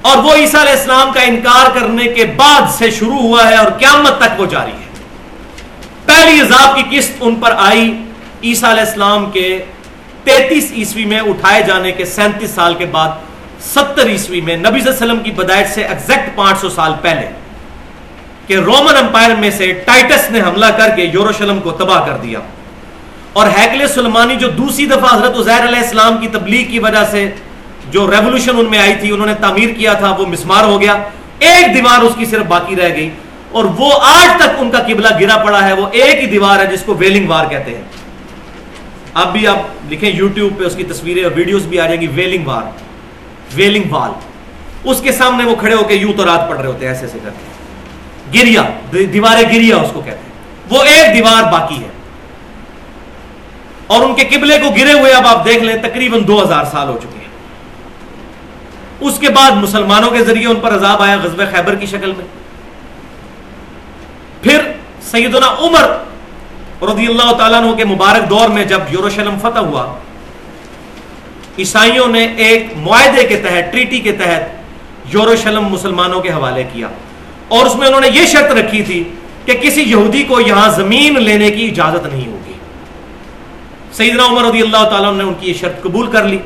[0.03, 3.71] اور وہ عیسیٰ علیہ السلام کا انکار کرنے کے بعد سے شروع ہوا ہے اور
[3.71, 4.89] قیامت تک وہ جاری ہے۔
[6.05, 8.03] پہلی عذاب کی قسط ان پر آئی،
[8.43, 9.65] عیسیٰ علیہ السلام کے
[10.23, 13.09] تینتیس عیسوی میں اٹھائے جانے کے سینتیس سال کے بعد،
[13.73, 16.93] ستر عیسوی میں، نبی صلی اللہ علیہ وسلم کی بدائش سے ایگزیکٹ پانچ سو سال
[17.01, 17.29] پہلے
[18.47, 22.39] کہ رومن امپائر میں سے ٹائٹس نے حملہ کر کے یوروشلم کو تباہ کر دیا۔
[23.33, 27.29] اور ہیکل سلمانی جو دوسری دفعہ حضرت عزیر علیہ السلام کی تبلیغ کی وجہ سے
[27.93, 30.93] جو ریولوشن ان میں آئی تھی، انہوں نے تعمیر کیا تھا، وہ مسمار ہو گیا۔
[31.39, 33.09] ایک دیوار اس کی صرف باقی رہ گئی۔
[33.51, 36.65] اور وہ آج تک ان کا قبلہ گرا پڑا ہے، وہ ایک ہی دیوار ہے
[36.65, 37.81] جس کو ویلنگ وار کہتے ہیں۔
[39.13, 39.57] اب بھی آپ
[39.89, 42.63] لکھیں یوٹیوب پہ اس کی تصویریں اور ویڈیوز بھی آ جائیں گی، ویلنگ وار۔
[43.55, 44.11] ویلنگ وال۔
[44.83, 47.05] اس کے سامنے وہ کھڑے ہو کے یوں تو رات پڑ رہے ہوتے ہیں، ایسے
[47.05, 47.53] ایسے کرتے
[48.39, 48.61] گریا
[49.13, 50.33] دیواریں گریا اس کو کہتے ہیں۔
[50.69, 51.89] وہ ایک دیوار باقی ہے۔
[53.87, 56.87] اور ان کے قبلے کو گرے ہوئے اب آپ دیکھ لیں، تقریباً دو ہزار سال
[56.87, 57.22] ہو چکے ہیں۔
[58.99, 62.25] اس کے بعد مسلمانوں کے ذریعے ان پر عذاب آیا غزب خیبر کی شکل میں۔
[64.41, 64.61] پھر
[65.01, 65.83] سیدنا عمر
[66.93, 69.95] رضی اللہ تعالیٰ عنہ کے مبارک دور میں جب یوروشلم فتح ہوا،
[71.59, 74.63] عیسائیوں نے ایک معاہدے کے تحت، ٹریٹی کے تحت
[75.13, 76.87] یوروشلم مسلمانوں کے حوالے کیا۔
[77.47, 79.03] اور اس میں انہوں نے یہ شرط رکھی تھی
[79.45, 82.53] کہ کسی یہودی کو یہاں زمین لینے کی اجازت نہیں ہوگی۔
[83.93, 86.37] سیدنا عمر رضی اللہ تعالیٰ نے ان کی یہ شرط قبول کر لی۔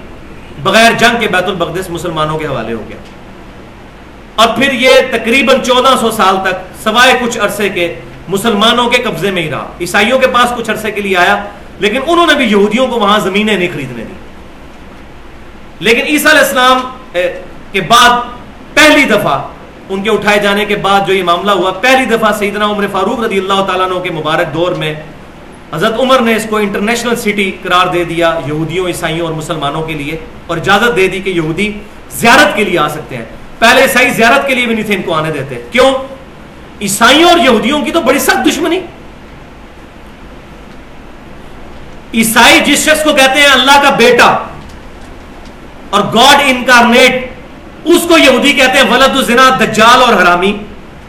[0.63, 2.97] بغیر جنگ کے بیت البقدس مسلمانوں کے حوالے ہو گیا۔
[4.35, 9.31] اور پھر یہ تقریباً چودہ سو سال تک سوائے کچھ عرصے کے مسلمانوں کے قبضے
[9.31, 11.45] میں ہی رہا۔ عیسائیوں کے پاس کچھ عرصے کے لیے آیا،
[11.79, 14.13] لیکن انہوں نے بھی یہودیوں کو وہاں زمینیں نہیں خریدنے دی۔
[15.79, 16.79] لیکن عیسیٰ علیہ السلام
[17.71, 18.09] کے بعد
[18.73, 19.47] پہلی دفعہ،
[19.89, 23.19] ان کے اٹھائے جانے کے بعد جو یہ معاملہ ہوا، پہلی دفعہ سیدنا عمر فاروق
[23.19, 24.93] رضی اللہ تعالیٰ عنہ کے مبارک دور میں
[25.73, 29.93] حضرت عمر نے اس کو انٹرنیشنل سٹی قرار دے دیا یہودیوں، عیسائیوں اور مسلمانوں کے
[29.93, 31.79] لیے اور اجازت دے دی کہ یہودی
[32.11, 33.25] زیارت کے لیے آ سکتے ہیں۔
[33.59, 35.91] پہلے عیسائی زیارت کے لیے بھی نہیں تھے، ان کو آنے دیتے۔ کیوں؟
[36.81, 38.79] عیسائیوں اور یہودیوں کی تو بڑی سخت دشمنی۔
[42.13, 44.37] عیسائی جس شخص کو کہتے ہیں اللہ کا بیٹا
[45.89, 47.31] اور گاڈ انکارنیٹ،
[47.85, 50.57] اس کو یہودی کہتے ہیں ولد الزنا، دجال اور حرامی۔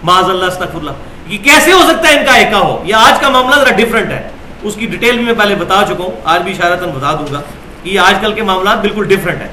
[0.02, 0.90] معاذ اللہ، استغفر اللہ۔
[1.28, 4.11] یہ کیسے ہو سکتا ہے ان کا ایکا ہو؟ یہ آج کا معاملہ ذرا ڈیفرنٹ
[4.11, 4.28] ہے۔
[4.62, 7.40] اس کی ڈیٹیل بھی میں پہلے بتا چکا ہوں، آج بھی اشارتاً بتا دوں گا
[7.82, 9.48] کہ یہ آج کل کے معاملات بالکل ڈیفرنٹ ہے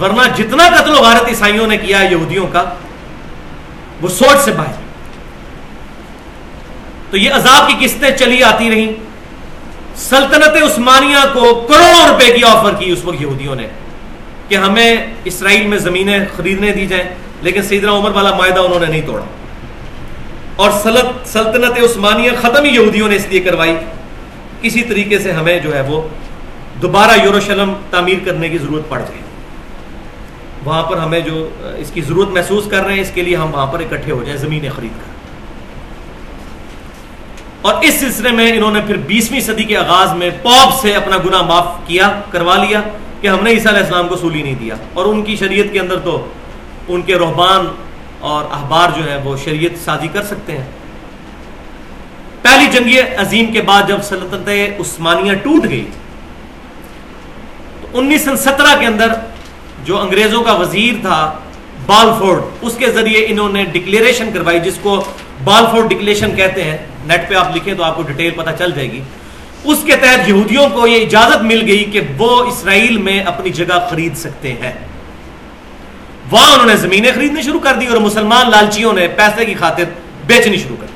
[0.00, 2.64] ورنہ جتنا قتل و غارت عیسائیوں نے کیا ہے یہودیوں کا،
[4.00, 4.72] وہ سوچ سے باہر۔
[7.10, 8.92] تو یہ عذاب کی قسطیں چلی آتی رہیں۔
[9.96, 13.66] سلطنت عثمانیہ کو کروڑوں روپے کی آفر کی اس وقت یہودیوں نے
[14.48, 17.04] کہ ہمیں اسرائیل میں زمینیں خریدنے دی جائیں،
[17.42, 19.24] لیکن سیدنا عمر والا معاہدہ انہوں نے نہیں توڑا۔
[20.56, 20.70] اور
[21.24, 23.76] سلطنت عثمانیہ ختم ہی یہودیوں نے اس لیے کروائی۔
[24.66, 26.08] کسی طریقے سے ہمیں جو ہے وہ
[26.82, 29.20] دوبارہ یوروشلم تعمیر کرنے کی ضرورت پڑ جائے۔
[30.64, 33.54] وہاں پر ہمیں جو اس کی ضرورت محسوس کر رہے ہیں، اس کے لیے ہم
[33.54, 35.16] وہاں پر اکٹھے ہو جائیں، زمینیں خرید کر۔
[37.62, 41.16] اور اس سلسلے میں انہوں نے پھر بیسویں صدی کے آغاز میں پوپ سے اپنا
[41.26, 42.80] گناہ معاف کیا، کروا لیا
[43.20, 45.80] کہ ہم نے عیسیٰ علیہ السلام کو سولی نہیں دیا۔ اور ان کی شریعت کے
[45.80, 46.28] اندر تو
[46.88, 47.66] ان کے رحبان
[48.20, 50.64] اور احبار جو ہے وہ شریعت سازی کر سکتے ہیں۔
[52.46, 54.48] پہلی جنگی عظیم کے بعد جب سلطنت
[54.80, 55.84] عثمانیہ ٹوٹ گئی،
[57.80, 59.12] تو انیس سو سترہ کے اندر
[59.84, 61.18] جو انگریزوں کا وزیر تھا
[61.86, 65.04] بالفورڈ، اس کے ذریعے انہوں نے ڈکلیریشن کروائی، جس کو
[65.44, 66.76] بالفورڈ ڈکلیریشن کہتے ہیں۔
[67.06, 69.00] نیٹ پہ آپ لکھیں تو آپ کو ڈیٹیل پتہ چل جائے گی۔
[69.64, 73.78] اس کے تحت یہودیوں کو یہ اجازت مل گئی کہ وہ اسرائیل میں اپنی جگہ
[73.90, 74.72] خرید سکتے ہیں۔
[76.30, 79.84] وہاں انہوں نے زمینیں خریدنی شروع کر دی اور مسلمان لالچیوں نے پیسے کی خاطر
[80.26, 80.95] بیچنی شروع کر دی۔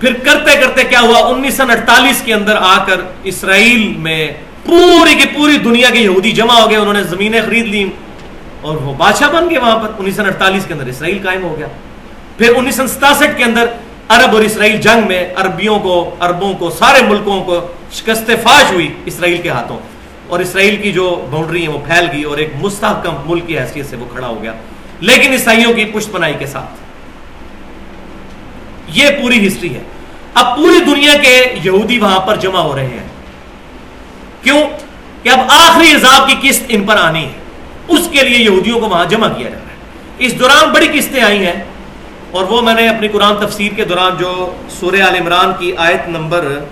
[0.00, 4.32] پھر کرتے کرتے کیا ہوا؟ انیس سو اڑتالیس کے اندر آ کر اسرائیل میں
[4.64, 7.90] پوری کی پوری دنیا کے یہودی جمع ہو گئے، انہوں نے زمینیں خرید لی
[8.60, 11.58] اور وہ بادشاہ بن گئے وہاں پر۔ انیس سو اڑتالیس کے اندر اسرائیل قائم ہو
[11.58, 11.66] گیا۔
[12.38, 13.66] پھر انیس سو ستاسٹھ کے اندر
[14.08, 18.94] عرب اور اسرائیل جنگ میں عربیوں کو، عربوں کو، سارے ملکوں کو شکست فاش ہوئی
[19.06, 19.78] اسرائیل کے ہاتھوں۔
[20.28, 23.86] اور اسرائیل کی جو باؤنڈری ہے وہ پھیل گئی اور ایک مستحکم ملک کی حیثیت
[23.90, 24.52] سے وہ کھڑا ہو گیا۔
[25.00, 26.89] لیکن عیسائیوں کی پشت پنائی کے ساتھ۔
[28.92, 29.82] یہ پوری ہسٹری ہے۔
[30.34, 33.08] اب پوری دنیا کے یہودی وہاں پر جمع ہو رہے ہیں۔
[34.42, 34.62] کیوں؟
[35.22, 37.32] کہ اب آخری عذاب کی قسط ان پر آنی ہے۔
[37.88, 39.76] اس کے لیے یہودیوں کو وہاں جمع کیا جا رہا ہے۔
[40.18, 41.64] اس دوران بڑی قسطیں آئی ہیں۔
[42.30, 46.08] اور وہ میں نے اپنی قرآن تفسیر کے دوران جو سورہ عال عمران کی آیت
[46.08, 46.64] نمبر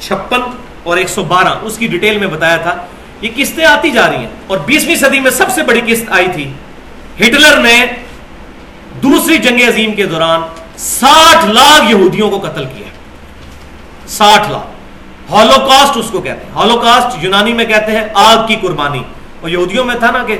[0.00, 0.40] چھپن
[0.82, 2.86] اور ایک سو بارہ، اس کی ڈیٹیل میں بتایا تھا۔
[3.20, 6.28] یہ قسطیں آتی جا رہی ہیں۔ اور بیسویں صدی میں سب سے بڑی قسط آئی
[6.34, 6.52] تھی۔
[7.20, 7.86] ہٹلر نے
[9.02, 10.40] دوسری جنگ عظیم کے دوران
[10.76, 12.88] ساٹھ لاکھ یہودیوں کو قتل کیا
[14.06, 14.66] ساٹھ لاکھ۔
[15.32, 19.02] ہالو کاسٹ اس کو کہتے ہیں۔ ہالو کاسٹ یونانی میں کہتے ہیں آگ کی قربانی۔
[19.40, 20.38] اور یہودیوں میں تھا نا کہ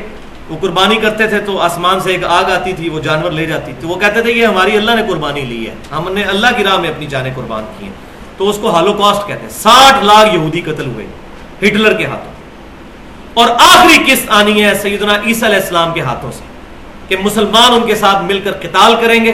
[0.49, 3.73] وہ قربانی کرتے تھے تو آسمان سے ایک آگ آتی تھی، وہ جانور لے جاتی
[3.81, 6.65] تھی۔ وہ کہتے تھے یہ ہماری اللہ نے قربانی لی ہے۔ ہم نے اللہ کی
[6.65, 7.93] راہ میں اپنی جانیں قربان کی ہیں۔
[8.37, 11.07] تو اس کو ہالو کاسٹ کہتے ہیں۔ ساٹھ لاکھ یہودی قتل ہوئے
[11.59, 12.33] ہٹلر کے ہاتھوں۔
[13.35, 16.56] اور آخری قسط آنی ہے سیدنا عیسیٰ علیہ السلام کے ہاتھوں سے۔
[17.09, 19.33] کہ مسلمان ان کے ساتھ مل کر قتال کریں گے۔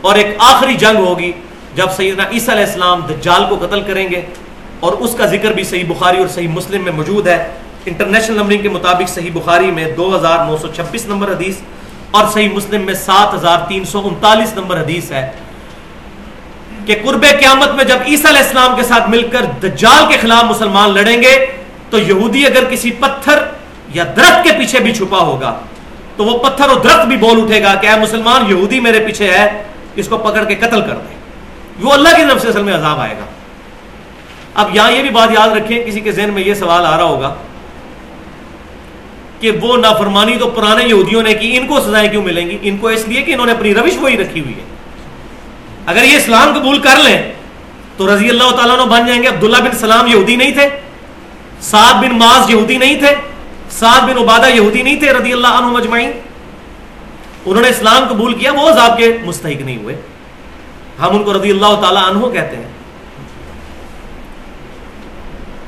[0.00, 1.32] اور ایک آخری جنگ ہوگی
[1.74, 4.20] جب سیدنا عیسیٰ علیہ السلام دجال کو قتل کریں گے۔
[4.80, 7.48] اور اس کا ذکر بھی صحیح بخاری اور صحیح مسلم میں موجود ہے۔
[7.86, 11.56] انٹرنیشنل نمبرنگ کے مطابق صحیح بخاری میں دو ہزار نو سو چھبیس نمبر حدیث
[12.10, 15.30] اور صحیح مسلم میں سات ہزار تین سو انتالیس نمبر حدیث ہے
[16.86, 20.44] کہ قرب قیامت میں جب عیسیٰ علیہ السلام کے ساتھ مل کر دجال کے خلاف
[20.44, 21.46] مسلمان لڑیں گے
[21.90, 23.38] تو یہودی اگر کسی پتھر
[23.94, 25.58] یا درخت کے پیچھے بھی چھپا ہوگا۔
[26.16, 29.30] تو وہ پتھر اور درخت بھی بول اٹھے گا کہ اے مسلمان، یہودی میرے پیچھے
[29.30, 29.62] ہے،
[29.96, 31.14] اس کو پکڑ کے قتل کر دے۔
[31.82, 33.24] وہ اللہ کی طرف سے اصل میں عذاب آئے گا۔
[34.54, 37.04] اب یہاں یہ بھی بات یاد رکھیں، کسی کے ذہن میں یہ سوال آ رہا
[37.04, 37.34] ہوگا
[39.40, 42.76] کہ وہ نافرمانی تو پرانے یہودیوں نے کی، ان کو سزائیں کیوں ملیں گی؟ ان
[42.76, 44.64] کو اس لیے کہ انہوں نے اپنی روش وہی رکھی ہوئی ہے۔
[45.86, 47.32] اگر یہ اسلام قبول کر لیں،
[47.96, 50.68] تو رضی اللہ تعالیٰ بن جائیں گے۔ عبداللہ بن سلام یہودی نہیں تھے،
[51.60, 53.14] سعد بن معاذ یہودی نہیں تھے
[53.70, 56.10] سعد بن عبادہ یہودی نہیں تھے، رضی اللہ عنہ مجمعین
[57.46, 59.96] انہوں نے اسلام قبول کیا، وہ عذاب کے مستحق نہیں ہوئے۔
[61.00, 62.68] ہم ان کو رضی اللہ تعالیٰ عنہ کہتے ہیں۔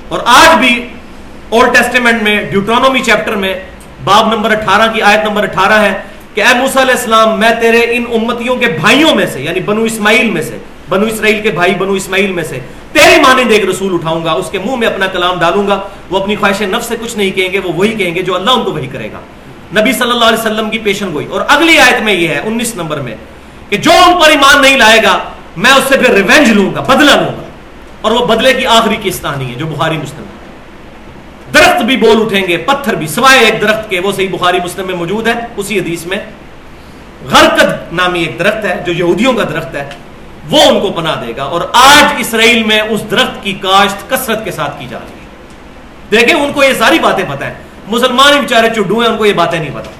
[0.09, 0.89] اور آج بھی
[1.49, 3.61] اولڈ ٹیسٹیمنٹ میں ڈیوٹرانومی چیپٹر میں
[4.05, 6.03] باب نمبر اٹھارہ کی آیت نمبر اٹھارہ ہے
[6.35, 9.83] کہ اے موسیٰ علیہ السلام، میں تیرے ان امتیوں کے بھائیوں میں سے یعنی بنو
[9.83, 12.59] اسماعیل میں سے بنو اسرائیل کے بھائی بنو اسماعیل میں سے۔
[12.93, 15.81] تیری مانند ایک رسول اٹھاؤں گا، اس کے منہ میں اپنا کلام ڈالوں گا۔
[16.11, 18.51] وہ اپنی خواہش نفس سے کچھ نہیں کہیں گے، وہ وہی کہیں گے جو اللہ
[18.51, 19.21] ان کو وہی کرے گا۔
[19.81, 22.75] نبی صلی اللہ علیہ وسلم کی پیشن گوئی۔ اور اگلی آیت میں یہ ہے، انیس
[22.75, 23.17] نمبر میں،
[23.69, 25.19] کہ جو ان پر ایمان نہیں لائے گا،
[25.57, 27.43] میں اس سے پھر ریونج لوں گا، بدلہ لوں گا۔
[28.01, 30.25] اور وہ بدلے کی آخری کستانی ہے، جو بخاری مسلم
[31.55, 34.87] درخت بھی بول اٹھیں گے، پتھر بھی، سوائے ایک درخت کے، وہ صحیح بخاری مسلم
[34.87, 36.19] میں موجود ہے۔ اسی حدیث میں،
[37.31, 39.91] غرقد نامی ایک درخت ہے، جو یہودیوں کا درخت ہے۔
[40.51, 44.45] وہ ان کو پناہ دے گا اور آج اسرائیل میں اس درخت کی کاشت کثرت
[44.45, 45.23] کے ساتھ کی جا رہی ہے۔
[46.11, 47.55] دیکھیں، ان کو یہ ساری باتیں پتہ ہیں۔
[47.89, 49.91] مسلمان بیچارے چڈو ہیں، ان کو یہ باتیں نہیں پتا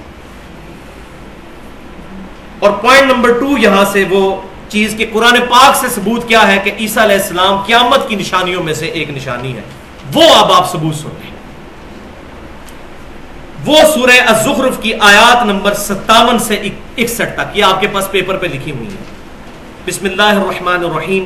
[2.59, 6.57] اور پوائنٹ نمبر ٹو یہاں سے وہ چیز کہ قرآن پاک سے ثبوت کیا ہے
[6.63, 9.61] کہ عیسیٰ علیہ السلام قیامت کی نشانیوں میں سے ایک نشانی ہے۔
[10.13, 11.31] وہ اب آپ ثبوت سن لیں
[13.65, 18.37] وہ سورہ الزخرف کی آیات نمبر ستاون سے اکسٹھ تک، یہ آپ کے پاس پیپر
[18.37, 19.22] پہ لکھی ہوئی ہے۔
[19.87, 21.23] بسم اللہ الرحمن الرحیم.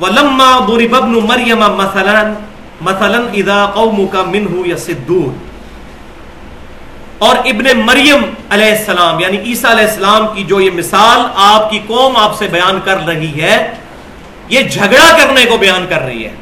[0.00, 2.32] وَلَمَّا ضُرِبَ ابْنُ مَرْيَمَ مَثَلًا،
[2.80, 5.32] مثلا اذا قومك منه يصدون
[7.18, 11.78] اور ابن مریم علیہ السلام یعنی عیسیٰ علیہ السلام کی جو یہ مثال آپ کی
[11.86, 13.74] قوم آپ سے بیان کر رہی ہے،
[14.48, 16.34] یہ جھگڑا کرنے کو بیان کر رہی ہے۔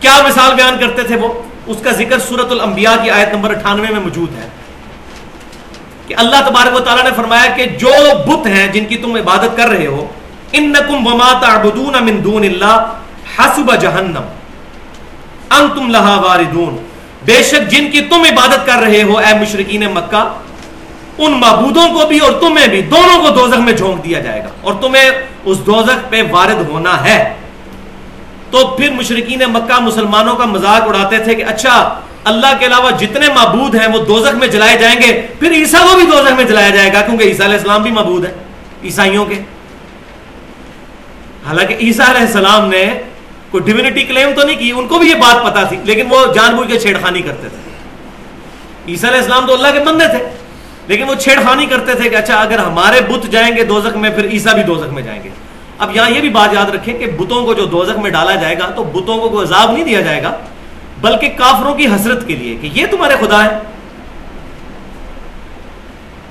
[0.00, 3.88] کیا مثال بیان کرتے تھے وہ؟ اس کا ذکر سورت الانبیاء کی آیت نمبر اٹھانوے
[3.90, 4.48] میں موجود ہے۔
[6.08, 7.90] کہ اللہ تبارک و تعالیٰ نے فرمایا کہ جو
[8.26, 10.06] بت ہیں جن کی تم عبادت کر رہے ہو،
[10.52, 12.92] انکم وما تعبدون من دون اللہ،
[13.38, 14.22] حسب جہنم۔
[15.50, 16.86] انتم لہا واردون۔
[17.24, 20.34] بے شک جن کی تم عبادت کر رہے ہو، اے مشرقین مکہ،
[21.18, 24.48] ان معبودوں کو بھی اور تمہیں بھی دونوں کو دوزخ میں جھونک دیا جائے گا۔
[24.60, 25.10] اور تمہیں
[25.44, 27.34] اس دوزخ پہ وارد ہونا ہے۔
[28.50, 33.28] تو پھر مشرقین مکہ مسلمانوں کا مذاق اڑاتے تھے کہ اچھا اللہ کے علاوہ جتنے
[33.34, 36.70] معبود ہیں وہ دوزخ میں جلائے جائیں گے، پھر عیسیٰ کو بھی دوزخ میں جلایا
[36.70, 38.32] جائے گا، کیونکہ عیسیٰ علیہ السلام بھی معبود ہے
[38.84, 39.40] عیسائیوں کے۔
[41.46, 42.84] حالانکہ عیسیٰ علیہ السلام نے
[43.50, 46.24] کوئی ڈیوینٹی کلیم تو نہیں کی، ان کو بھی یہ بات پتا تھی، لیکن وہ
[46.34, 47.60] جان بوجھ کے چھیڑخانی کرتے تھے۔
[48.92, 50.18] عیسیٰ علیہ السلام تو اللہ کے بندے تھے،
[50.88, 54.30] لیکن وہ چھیڑخانی کرتے تھے کہ اچھا اگر ہمارے بت جائیں گے دوزخ میں، پھر
[54.30, 55.30] عیسیٰ بھی دوزخ میں جائیں گے۔
[55.78, 58.58] اب یہاں یہ بھی بات یاد رکھیں کہ بتوں کو جو دوزخ میں ڈالا جائے
[58.58, 60.32] گا، تو بتوں کو کوئی عذاب نہیں دیا جائے گا۔
[61.00, 63.58] بلکہ کافروں کی حسرت کے لیے کہ یہ تمہارے خدا ہیں۔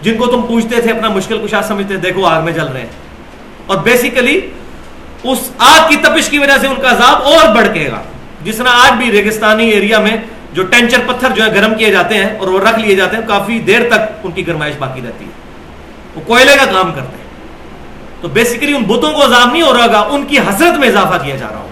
[0.02, 2.90] جن کو تم پوچھتے تھے، اپنا مشکل کشا سمجھتے دیکھو آگ میں جل رہے ہیں۔
[3.66, 4.42] اور بیسیکلی
[5.24, 8.02] اس آگ کی تپش کی وجہ سے ان کا عذاب اور بڑھ کے گا۔
[8.44, 10.18] جس طرح آج بھی ریگستانی ایریا میں
[10.54, 13.24] جو ٹینچر پتھر جو ہے گرم کیے جاتے ہیں اور وہ رکھ لیے جاتے ہیں،
[13.28, 15.30] کافی دیر تک ان کی گرمائش باقی رہتی ہے۔
[16.16, 17.28] وہ کوئلے کا کام کرتے ہیں۔
[18.22, 21.24] تو بیسیکلی ان بتوں کو عذاب نہیں ہو رہا گا، ان کی حسرت میں اضافہ
[21.24, 21.67] کیا جا رہا ہوگا۔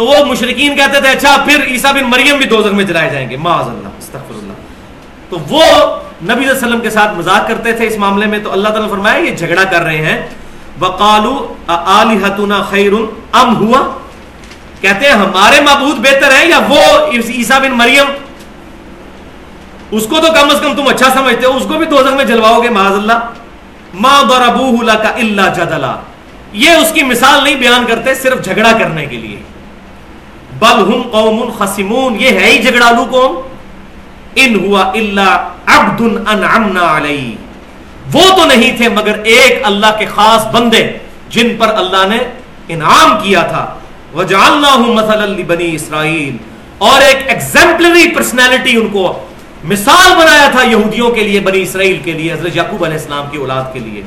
[0.00, 3.30] تو وہ مشرقین کہتے تھے اچھا پھر عیسیٰ بن مریم بھی دوزخ میں جلائے جائیں
[3.30, 4.52] گے۔ معاذ اللہ، استغفر اللہ۔
[5.30, 5.62] تو وہ
[6.22, 8.68] نبی صلی اللہ علیہ وسلم کے ساتھ مذاق کرتے تھے اس معاملے میں، تو اللہ
[8.68, 10.26] تعالیٰ فرمایا، یہ جھگڑا کر رہے ہیں۔
[10.80, 12.92] وقالو آلہتنا خیر
[13.32, 13.98] ام ہوا؟
[14.80, 18.06] کہتے ہیں ہمارے معبود بہتر ہیں یا وہ عیسیٰ بن مریم؟
[19.90, 22.24] اس کو تو کم از کم تم اچھا سمجھتے ہو، اس کو بھی دوزخ میں
[22.24, 23.18] جلواؤ گے، معاذ اللہ۔
[23.94, 25.96] ما ضربوه لك الا جدلا۔
[26.52, 29.49] یہ اس کی مثال نہیں بیان کرتے، صرف جھگڑا کرنے کے لیے۔
[30.60, 33.40] بل ہم قوم خصمون، یہ ہے ہی جھگڑالو قوم۔
[34.34, 37.34] ان ہوا الا عبد انعمنا علیہ۔
[38.12, 40.92] وہ تو نہیں تھے مگر ایک اللہ کے خاص بندے
[41.28, 42.18] جن پر اللہ نے
[42.68, 43.74] انعام کیا تھا۔
[44.14, 46.36] وجعلناہ مثلا لبنی اسرائیل۔
[46.78, 49.18] اور ایک ایگزمپلری پرسنالٹی ان کو
[49.64, 53.38] مثال بنایا تھا یہودیوں کے لیے، بنی اسرائیل کے لیے، حضرت یعقوب علیہ السلام کی
[53.38, 54.02] اولاد کے لیے۔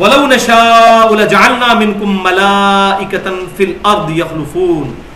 [0.00, 5.07] وَلَوْ نَشَاءُ لَجَعَلْنَا مِنْكُمْ مَلَائِكَةً فِي الْأَرْضِ يَخْلُفُونَ۔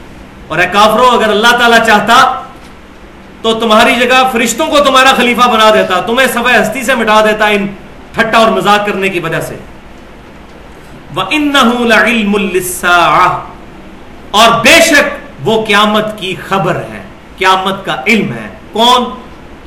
[0.53, 2.43] اور اے کافروں اگر اللہ تعالیٰ چاہتا
[3.43, 7.47] تو تمہاری جگہ فرشتوں کو تمہارا خلیفہ بنا دیتا، تمہیں صفحہ ہستی سے مٹا دیتا
[7.47, 7.67] ان
[8.13, 9.57] ٹھٹا اور مذاق کرنے کی وجہ سے۔
[11.17, 13.41] وَإِنَّهُ لَعِلْمُ لِلسَّاعَةِ۔
[14.31, 15.05] اور بے شک
[15.45, 17.03] وہ قیامت کی خبر ہے،
[17.39, 19.05] قیامت کا علم ہے۔ کون؟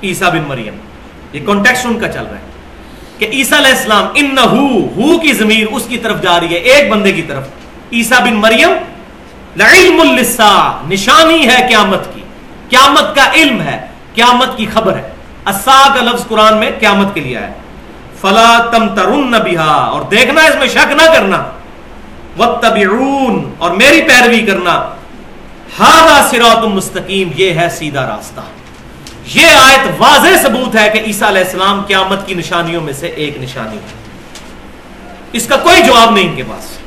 [0.03, 0.75] عیسیٰ بن مریم۔
[1.33, 2.45] یہ کانٹیکس ان کا چل رہا ہے
[3.17, 6.91] کہ عیسیٰ علیہ السلام ان ہو کی ضمیر اس کی طرف جا رہی ہے، ایک
[6.91, 7.47] بندے کی طرف۔
[7.93, 8.69] عیسیٰ بن مریم
[9.57, 12.21] لعلم اللسا نشانی ہے قیامت کی۔
[12.69, 13.85] قیامت کا علم ہے،
[14.15, 15.09] قیامت کی خبر ہے۔
[15.45, 17.53] اسا کا لفظ قرآن میں قیامت کے لیے ہے۔
[18.21, 21.43] فلا تم ترن بہا، اور دیکھنا، اس میں شک نہ کرنا۔
[22.39, 24.89] وتبعون اور میری پیروی کرنا۔
[25.79, 28.41] ہارا سرات مستقیم، یہ ہے سیدھا راستہ۔
[29.33, 33.37] یہ آیت واضح ثبوت ہے کہ عیسیٰ علیہ السلام قیامت کی نشانیوں میں سے ایک
[33.37, 34.05] نشانی ہے۔
[35.31, 36.84] اس کا کوئی جواب نہیں ان کے پاس۔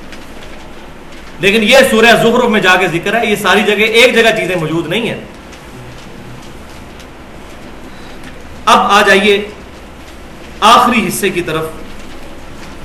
[1.40, 4.56] لیکن یہ سورہ زخرف میں جا کے ذکر ہے، یہ ساری جگہ، ایک جگہ چیزیں
[4.56, 5.20] موجود نہیں ہیں۔
[8.64, 9.50] اب آ جائیے
[10.60, 11.64] آخری حصے کی طرف۔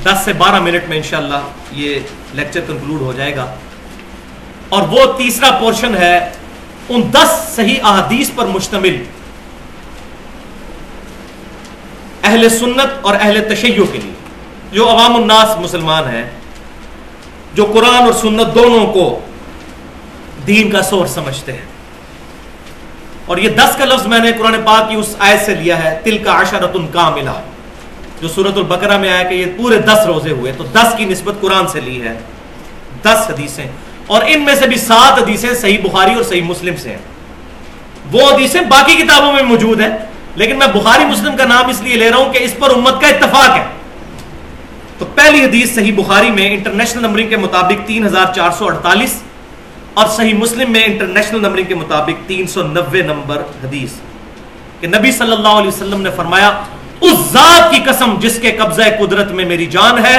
[0.03, 1.37] دس سے بارہ منٹ میں انشاءاللہ
[1.71, 1.99] یہ
[2.33, 3.55] لیکچر کنکلوڈ ہو جائے گا۔
[4.69, 6.31] اور وہ تیسرا پورشن ہے
[6.89, 9.03] ان دس صحیح احادیث پر مشتمل۔
[12.23, 14.13] اہل سنت اور اہل تشیع کے لیے۔
[14.71, 16.29] جو عوام الناس مسلمان ہیں
[17.53, 19.19] جو قرآن اور سنت دونوں کو
[20.47, 21.65] دین کا سور سمجھتے ہیں۔
[23.25, 25.99] اور یہ دس کا لفظ میں نے قرآن پاک کی اس آیت سے لیا ہے
[26.03, 27.33] تل کا عشرت کا ملا
[28.21, 31.33] جو سورت البقرہ میں آیا کہ یہ پورے دس روزے ہوئے، تو دس کی نسبت
[31.41, 32.17] قرآن سے لی ہے۔
[33.01, 33.65] دس حدیثیں۔
[34.07, 36.97] اور ان میں سے بھی سات حدیثیں صحیح بخاری اور صحیح مسلم سے ہیں۔
[38.11, 39.89] وہ حدیثیں باقی کتابوں میں موجود ہیں،
[40.35, 43.01] لیکن میں بخاری مسلم کا نام اس لیے لے رہا ہوں کہ اس پر امت
[43.01, 43.65] کا اتفاق ہے۔
[45.03, 49.15] تو پہلی حدیث صحیح بخاری میں انٹرنیشنل نمبرنگ کے مطابق تین ہزار چار سو اڑتالیس
[49.93, 53.93] اور صحیح مسلم میں انٹرنیشنل نمبرنگ کے مطابق تین سو نوے نمبر حدیث
[54.79, 56.51] کہ نبی صلی اللہ علیہ وسلم نے فرمایا،
[57.01, 60.17] اس ذات کی قسم جس کے قبضہ قدرت میں میری جان ہے،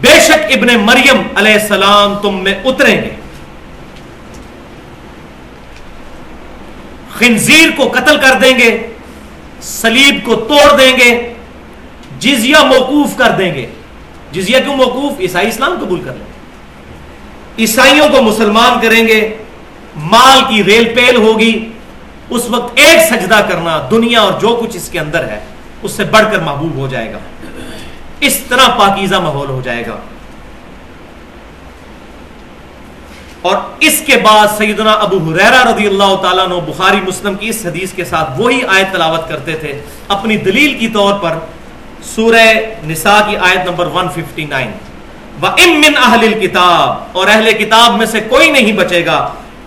[0.00, 3.10] بے شک ابن مریم علیہ السلام تم میں اتریں گے۔
[7.18, 8.74] خنزیر کو قتل کر دیں گے
[9.74, 11.14] سلیب کو توڑ دیں گے،
[12.20, 13.70] جزیہ موقوف کر دیں گے۔
[14.34, 16.26] جزیہ کیوں موقوف، عیسائی اسلام قبول کر لیں۔
[17.58, 19.36] عیسائیوں کو مسلمان کریں گے،
[19.96, 21.72] مال کی ریل پیل ہوگی۔
[22.30, 25.40] اس وقت ایک سجدہ کرنا دنیا اور جو کچھ اس کے اندر ہے،
[25.82, 27.18] اس سے بڑھ کر محبوب ہو جائے گا۔
[28.20, 29.96] اس طرح پاکیزہ ماحول ہو جائے گا۔
[33.42, 37.66] اور اس کے بعد سیدنا ابو حریرہ رضی اللہ تعالیٰ نے بخاری مسلم کی اس
[37.66, 41.38] حدیث کے ساتھ وہی آیت تلاوت کرتے تھے۔ اپنی دلیل کی طور پر
[42.04, 42.44] سورہ
[42.86, 44.72] نساء کی آیت نمبر 159
[45.42, 49.18] وَإِن مِّنْ أَهْلِ الْكِتَابِ، اور اہل کتاب میں سے کوئی نہیں بچے گا،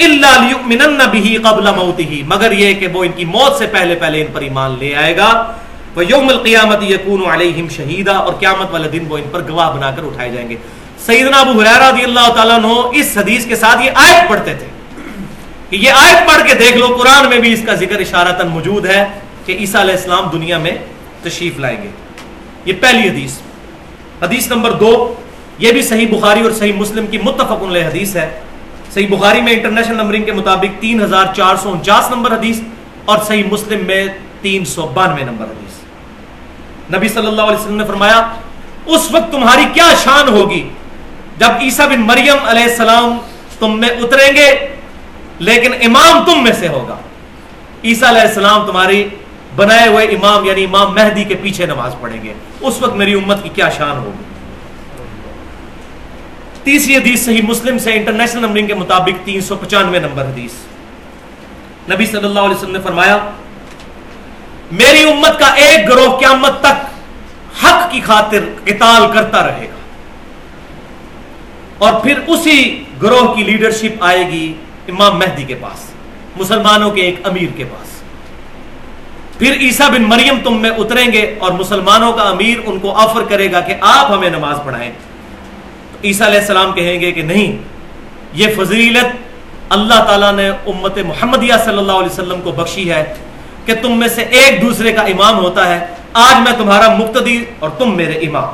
[0.01, 4.21] إِلَّا لِيُؤْمِنَنَّ بِهِ قَبْلَ مَوْتِهِ، مگر یہ کہ وہ ان کی موت سے پہلے پہلے
[4.21, 5.29] ان پر ایمان لے آئے گا۔
[5.95, 10.03] وَيَوْمَ الْقِيَامَةِ يَكُونُ عَلَيْهِمْ شَهِيدًا، اور قیامت والے دن وہ ان پر گواہ بنا کر
[10.07, 10.57] اٹھائے جائیں گے۔
[11.05, 14.67] سیدنا ابو حریرہ رضی اللہ تعالیٰ عنہ اس حدیث کے ساتھ یہ آیت پڑھتے تھے
[15.69, 18.85] کہ یہ آیت پڑھ کے دیکھ لو، قرآن میں بھی اس کا ذکر اشارتاً موجود
[18.95, 19.01] ہے
[19.45, 20.75] کہ عیسیٰ علیہ السلام دنیا میں
[21.23, 21.89] تشریف لائیں گے۔
[22.67, 23.37] یہ پہلی حدیث۔
[24.21, 25.13] حدیث نمبر دو،
[25.59, 28.39] یہ بھی صحیح بخاری اور صحیح مسلم کی متفق علیہ حدیث ہے۔
[28.93, 32.59] صحیح بخاری میں انٹرنیشنل نمبرنگ کے مطابق تین ہزار چار سو انچاس نمبر حدیث
[33.05, 34.07] اور صحیح مسلم میں
[34.41, 35.75] تین سو بانوے نمبر حدیث۔
[36.95, 38.19] نبی صلی اللہ علیہ وسلم نے فرمایا،
[38.85, 40.63] اس وقت تمہاری کیا شان ہوگی
[41.37, 43.17] جب عیسیٰ بن مریم علیہ السلام
[43.59, 44.49] تم میں اتریں گے،
[45.39, 46.95] لیکن امام تم میں سے ہوگا۔
[47.83, 49.07] عیسیٰ علیہ السلام تمہاری
[49.57, 53.43] بنائے ہوئے امام یعنی امام مہدی کے پیچھے نماز پڑھیں گے۔ اس وقت میری امت
[53.43, 54.23] کی کیا شان ہوگی؟
[56.63, 60.51] تیسری حدیث صحیح مسلم سے انٹرنیشنل نمبرنگ کے مطابق تین سو پچانوے نمبر حدیث۔
[61.91, 63.17] نبی صلی اللہ علیہ وسلم نے فرمایا،
[64.71, 66.85] میری امت کا ایک گروہ قیامت تک
[67.63, 69.77] حق کی خاطر قتال کرتا رہے گا۔
[71.77, 74.53] اور پھر اسی گروہ کی لیڈرشپ آئے گی
[74.87, 75.89] امام مہدی کے پاس،
[76.35, 77.96] مسلمانوں کے ایک امیر کے پاس۔
[79.37, 83.21] پھر عیسیٰ بن مریم تم میں اتریں گے اور مسلمانوں کا امیر ان کو آفر
[83.29, 84.91] کرے گا کہ آپ ہمیں نماز پڑھائیں۔
[86.03, 87.57] عیسیٰ علیہ السلام کہیں گے کہ نہیں،
[88.33, 89.05] یہ فضیلت
[89.69, 93.13] اللہ تعالیٰ نے امت محمدیہ صلی اللہ علیہ وسلم کو بخشی ہے
[93.65, 97.69] کہ تم میں سے ایک دوسرے کا امام ہوتا ہے۔ آج میں تمہارا مقتدی اور
[97.69, 98.53] تم میرے امام۔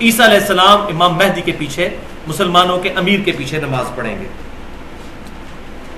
[0.00, 1.88] عیسیٰ علیہ السلام امام مہدی کے پیچھے،
[2.26, 4.26] مسلمانوں کے امیر کے پیچھے نماز پڑھیں گے۔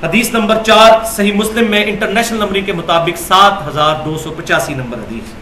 [0.04, 4.74] حدیث نمبر چار، صحیح مسلم میں انٹرنیشنل نمبر کے مطابق سات ہزار دو سو پچاسی
[4.74, 5.32] نمبر حدیث۔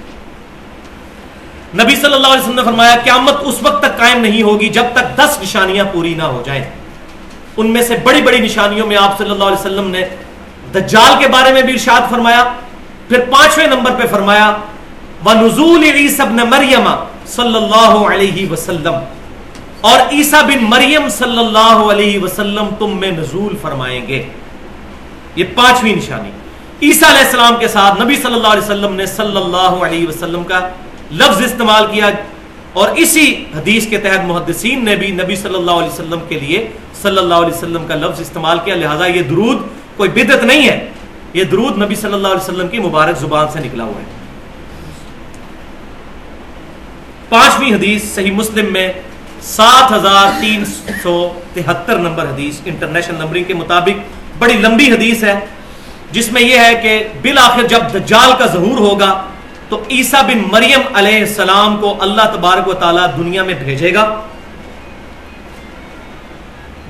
[1.83, 4.85] نبی صلی اللہ علیہ وسلم نے فرمایا، قیامت اس وقت تک قائم نہیں ہوگی جب
[4.93, 6.65] تک دس نشانیاں پوری نہ ہو جائیں۔
[7.57, 10.03] ان میں سے بڑی بڑی نشانیوں میں آپ صلی اللہ علیہ وسلم نے
[10.75, 12.53] دجال کے بارے میں بھی ارشاد فرمایا،
[13.09, 14.57] پھر پانچویں نمبر پہ فرمایا،
[15.27, 16.91] وَنُزُولِ عِيسَ بْنَ مَرْيَمَ
[17.27, 18.95] صلی اللہ علیہ وسلم۔
[19.81, 24.23] اور عیسیٰ بن مریم صلی اللہ علیہ وسلم تم میں نزول فرمائیں گے۔
[25.37, 26.31] یہ پانچویں نشانی۔
[26.83, 30.45] عیسیٰ علیہ السلام کے ساتھ نبی صلی اللہ علیہ وسلم نے صلی اللہ علیہ وسلم
[30.45, 30.61] کا
[31.21, 32.11] لفظ استعمال کیا
[32.73, 36.67] اور اسی حدیث کے تحت محدثین نے بھی نبی صلی اللہ علیہ وسلم کے لیے
[37.03, 39.59] صلی اللہ علیہ وسلم کا لفظ استعمال کیا۔ لہٰذا یہ درود
[39.97, 40.79] کوئی بدت نہیں ہے،
[41.35, 44.11] یہ درود نبی صلی اللہ علیہ وسلم کی مبارک زبان سے نکلا ہوا ہے۔
[47.29, 48.89] پانچویں حدیث صحیح مسلم میں
[49.43, 50.65] سات ہزار تین
[51.03, 51.15] سو
[51.55, 53.97] تہتر نمبر حدیث، انٹرنیشنل نمبرنگ کے مطابق
[54.39, 55.39] بڑی لمبی حدیث ہے،
[56.13, 59.13] جس میں یہ ہے کہ بالآخر جب دجال کا ظہور ہوگا،
[59.69, 64.05] تو عیسیٰ بن مریم علیہ السلام کو اللہ تبارک و تعالیٰ دنیا میں بھیجے گا۔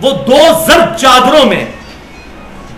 [0.03, 1.65] وہ دو زرد چادروں میں،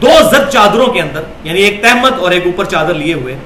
[0.02, 3.36] دو زرد چادروں کے اندر یعنی ایک تحمد اور ایک اوپر چادر لیے ہوئے،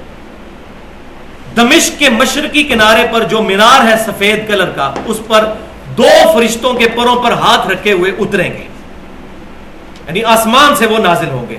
[1.56, 5.52] دمشق کے مشرقی کنارے پر جو مینار ہے سفید کلر کا، اس پر
[5.96, 8.66] دو فرشتوں کے پروں پر ہاتھ رکھے ہوئے اتریں گے۔
[10.08, 11.56] یعنی آسمان سے وہ نازل ہوں گے۔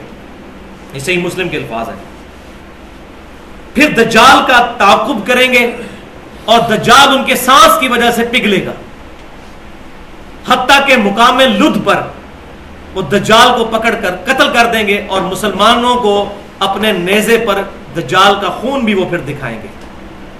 [0.93, 1.95] اسے ہی مسلم کے الفاظ ہیں۔
[3.73, 5.71] پھر دجال کا تعقب کریں گے
[6.45, 8.71] اور دجال ان کے سانس کی وجہ سے پگھلے گا۔
[10.47, 12.01] حتیٰ کہ مقام لدھ پر
[12.93, 17.61] وہ دجال کو پکڑ کر قتل کر دیں گے اور مسلمانوں کو اپنے نیزے پر
[17.97, 19.67] دجال کا خون بھی وہ پھر دکھائیں گے۔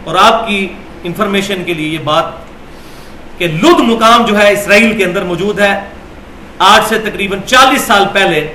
[0.03, 2.26] اور آپ کی انفارمیشن کے لیے یہ بات
[3.38, 5.80] کہ لد مقام جو ہے اسرائیل کے اندر موجود ہے۔
[6.60, 8.53] آج سے تقریباً چالیس سال پہلے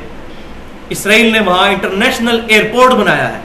[0.89, 3.41] اسرائیل نے وہاں انٹرنیشنل ایئرپورٹ بنایا ہے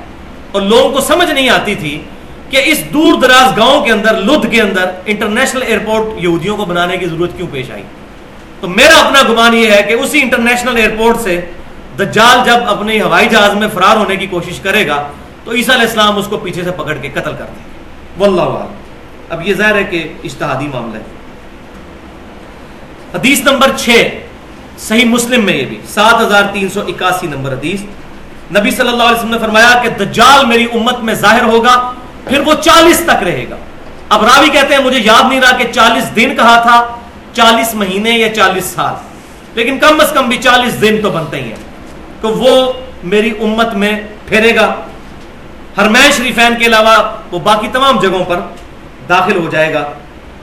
[0.51, 2.03] اور لوگوں کو سمجھ نہیں آتی تھی
[2.49, 6.97] کہ اس دور دراز گاؤں کے اندر، لدھ کے اندر انٹرنیشنل ایئرپورٹ یہودیوں کو بنانے
[6.97, 7.84] کی ضرورت کیوں پیش آئی؟
[8.62, 11.41] تو میرا اپنا گمان یہ ہے کہ اسی انٹرنیشنل ایئرپورٹ سے
[11.99, 15.07] دجال جب اپنے ہوائی جہاز میں فرار ہونے کی کوشش کرے گا،
[15.43, 18.68] تو عیسیٰ علیہ السلام اس کو پیچھے سے پکڑ کے قتل کر دیں گے۔ واللہ
[19.30, 21.03] اب یہ ظاہر ہے کہ اشتہادی معاملہ ہے۔
[23.14, 23.89] حدیث نمبر چھ۔
[24.80, 27.82] صحیح مسلم میں یہ بھی، سات ہزار تین سو اکاسی نمبر حدیث۔
[28.58, 31.92] نبی صلی اللہ علیہ وسلم نے فرمایا کہ دجال میری امت میں ظاہر ہوگا،
[32.28, 33.56] پھر وہ چالیس تک رہے گا۔
[34.10, 36.96] اب راوی کہتے ہیں، مجھے یاد نہیں رہا کہ چالیس دن کہا تھا،
[37.34, 38.94] چالیس مہینے یا چالیس سال۔
[39.54, 41.70] لیکن کم از کم بھی چالیس دن تو بنتے ہی ہیں۔
[42.22, 42.74] تو وہ
[43.04, 44.76] میری امت میں پھیرے گا۔
[45.78, 48.40] ہرمین شریفین کے علاوہ وہ باقی تمام جگہوں پر
[49.10, 49.90] داخل ہو جائے گا۔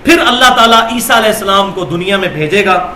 [0.05, 2.93] پھر اللہ تعالیٰ عیسیٰ علیہ السلام کو دنیا میں بھیجے گا۔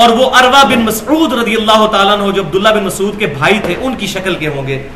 [0.00, 3.58] اور وہ اروا بن مسعود رضی اللہ تعالیٰ نے جو عبداللہ بن مسعود کے بھائی
[3.64, 4.88] تھے، ان کی شکل کے ہوں گے۔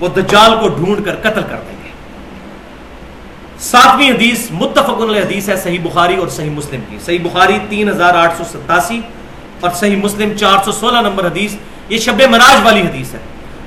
[0.00, 1.90] وہ دجال کو ڈھونڈ کر قتل کر دیں گے۔
[3.58, 7.88] ساتویں حدیث متفق علیہ حدیث ہے، صحیح بخاری اور صحیح مسلم کی۔ صحیح بخاری تین
[7.88, 9.00] ہزار آٹھ سو ستاسی
[9.60, 11.54] اور صحیح مسلم چار سو سولہ نمبر حدیث۔
[11.88, 13.18] یہ شب مراج والی حدیث ہے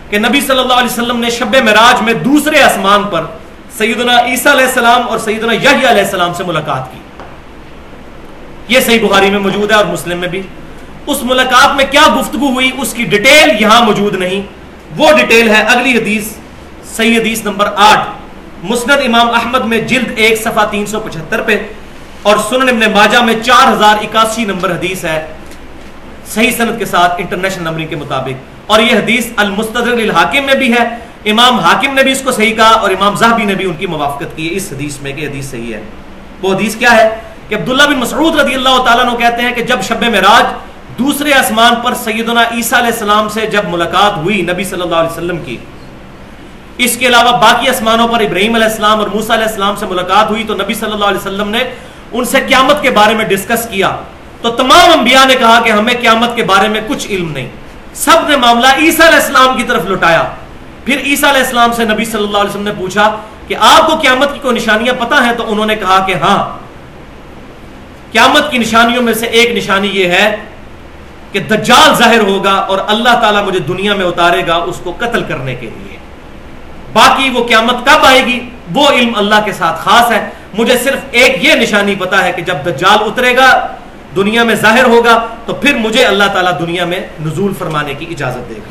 [0.10, 3.26] کہ نبی صلی اللہ علیہ وسلم نے شب مراج میں دوسرے آسمان پر
[3.78, 7.00] سیدنا عیسیٰ علیہ السلام اور سیدنا یحییٰ علیہ السلام سے ملاقات کی۔
[8.68, 10.42] یہ صحیح بخاری میں موجود ہے اور مسلم میں بھی۔
[11.12, 14.41] اس ملاقات میں کیا گفتگو ہوئی؟ اس کی ڈیٹیل یہاں موجود نہیں۔
[14.97, 16.28] وہ ڈیٹیل ہے اگلی حدیث،
[16.95, 18.10] صحیح حدیث نمبر آٹھ۔
[18.64, 21.68] مسند امام احمد میں جلد ایک صفحہ تین سو پچہتر پہ
[22.22, 25.28] اور سنن ابن ماجہ میں چار ہزار اکاسی نمبر حدیث ہے۔
[26.28, 30.74] صحیح صنعت کے ساتھ انٹرنیشنل نمبرنگ کے مطابق۔ اور یہ حدیث المستدر الحاکم میں بھی
[30.74, 30.84] ہے۔
[31.26, 33.86] امام حاکم نے بھی اس کو صحیح کہا اور امام زہبی نے بھی ان کی
[33.86, 35.82] موافقت کی۔ ہے اس حدیث میں کہ حدیث صحیح ہے۔
[36.41, 37.16] وہ حدیث کیا ہے؟
[37.49, 40.69] کہ عبداللہ بن مسعود رضی اللہ تعالیٰ نے کہتے ہیں کہ جب شب معراج
[41.00, 45.12] دوسرے آسمان پر سیدنا عیسیٰ علیہ السلام سے جب ملاقات ہوئی نبی صلی اللہ علیہ
[45.12, 45.58] وسلم کی،
[46.86, 50.30] اس کے علاوہ باقی آسمانوں پر ابراہیم علیہ السلام اور موسیٰ علیہ السلام سے ملاقات
[50.30, 51.64] ہوئی تو نبی صلی اللہ علیہ وسلم نے
[52.12, 53.95] ان سے قیامت کے بارے میں ڈسکس کیا۔
[54.41, 57.47] تو تمام انبیاء نے کہا کہ ہمیں قیامت کے بارے میں کچھ علم نہیں۔
[58.04, 60.24] سب نے معاملہ عیسیٰ علیہ السلام کی طرف لٹایا
[60.86, 63.10] پھر عیسیٰ علیہ السلام سے نبی صلی اللہ علیہ وسلم نے پوچھا
[63.47, 66.39] کہ آپ کو قیامت کی کوئی نشانیاں پتہ ہیں؟ تو انہوں نے کہا کہ ہاں۔
[68.12, 70.26] قیامت کی نشانیوں میں سے ایک نشانی یہ ہے
[71.32, 75.24] کہ دجال ظاہر ہوگا اور اللہ تعالیٰ مجھے دنیا میں اتارے گا اس کو قتل
[75.24, 75.98] کرنے کے لیے۔
[76.94, 81.00] باقی وہ قیامت کب آئے گی؟ وہ علم اللہ کے ساتھ خاص ہے۔ مجھے صرف
[81.12, 83.68] ایک یہ نشانی پتا ہے کہ جب دجال اترے گا،
[84.16, 88.50] دنیا میں ظاہر ہوگا، تو پھر مجھے اللہ تعالیٰ دنیا میں نزول فرمانے کی اجازت
[88.50, 88.70] دے گا۔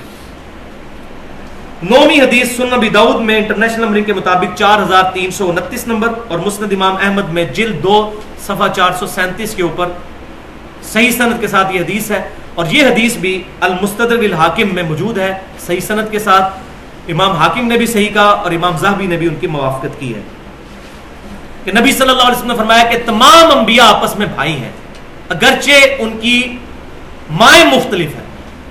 [1.83, 5.87] نومی حدیث سن نبی دعود میں انٹرنیشنل نمبرنگ کے مطابق چار ہزار تین سو انتیس
[5.87, 9.87] نمبر اور مسند امام احمد میں جلد دو، صفحہ چار سو سینتیس کے اوپر
[10.83, 12.29] صحیح صنعت کے ساتھ یہ حدیث ہے۔
[12.59, 16.59] اور یہ حدیث بھی المستدر الحاکم میں موجود ہے، صحیح صنعت کے ساتھ۔
[17.09, 20.15] امام حاکم نے بھی صحیح کہا اور امام زہبی نے بھی ان کی موافقت کی
[20.15, 20.21] ہے۔
[21.65, 24.71] کہ نبی صلی اللہ علیہ وسلم نے فرمایا کہ تمام انبیاء آپس میں بھائی ہیں۔
[25.29, 26.59] اگرچہ ان کی
[27.31, 28.25] مائیں مختلف ہیں،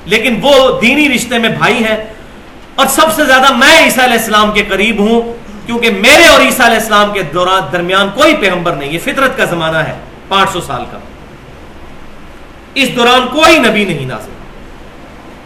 [0.06, 2.14] لیکن وہ دینی رشتے میں بھائی ہیں۔
[2.76, 5.34] اور سب سے زیادہ میں عیسیٰ علیہ السلام کے قریب ہوں،
[5.66, 9.46] کیونکہ میرے اور عیسیٰ علیہ السلام کے دوران درمیان کوئی پیغمبر نہیں، یہ فطرت کا
[9.46, 9.94] زمانہ ہے،
[10.28, 10.98] پانچ سو سال کا۔
[12.78, 14.32] اس دوران کوئی نبی نہیں نازل۔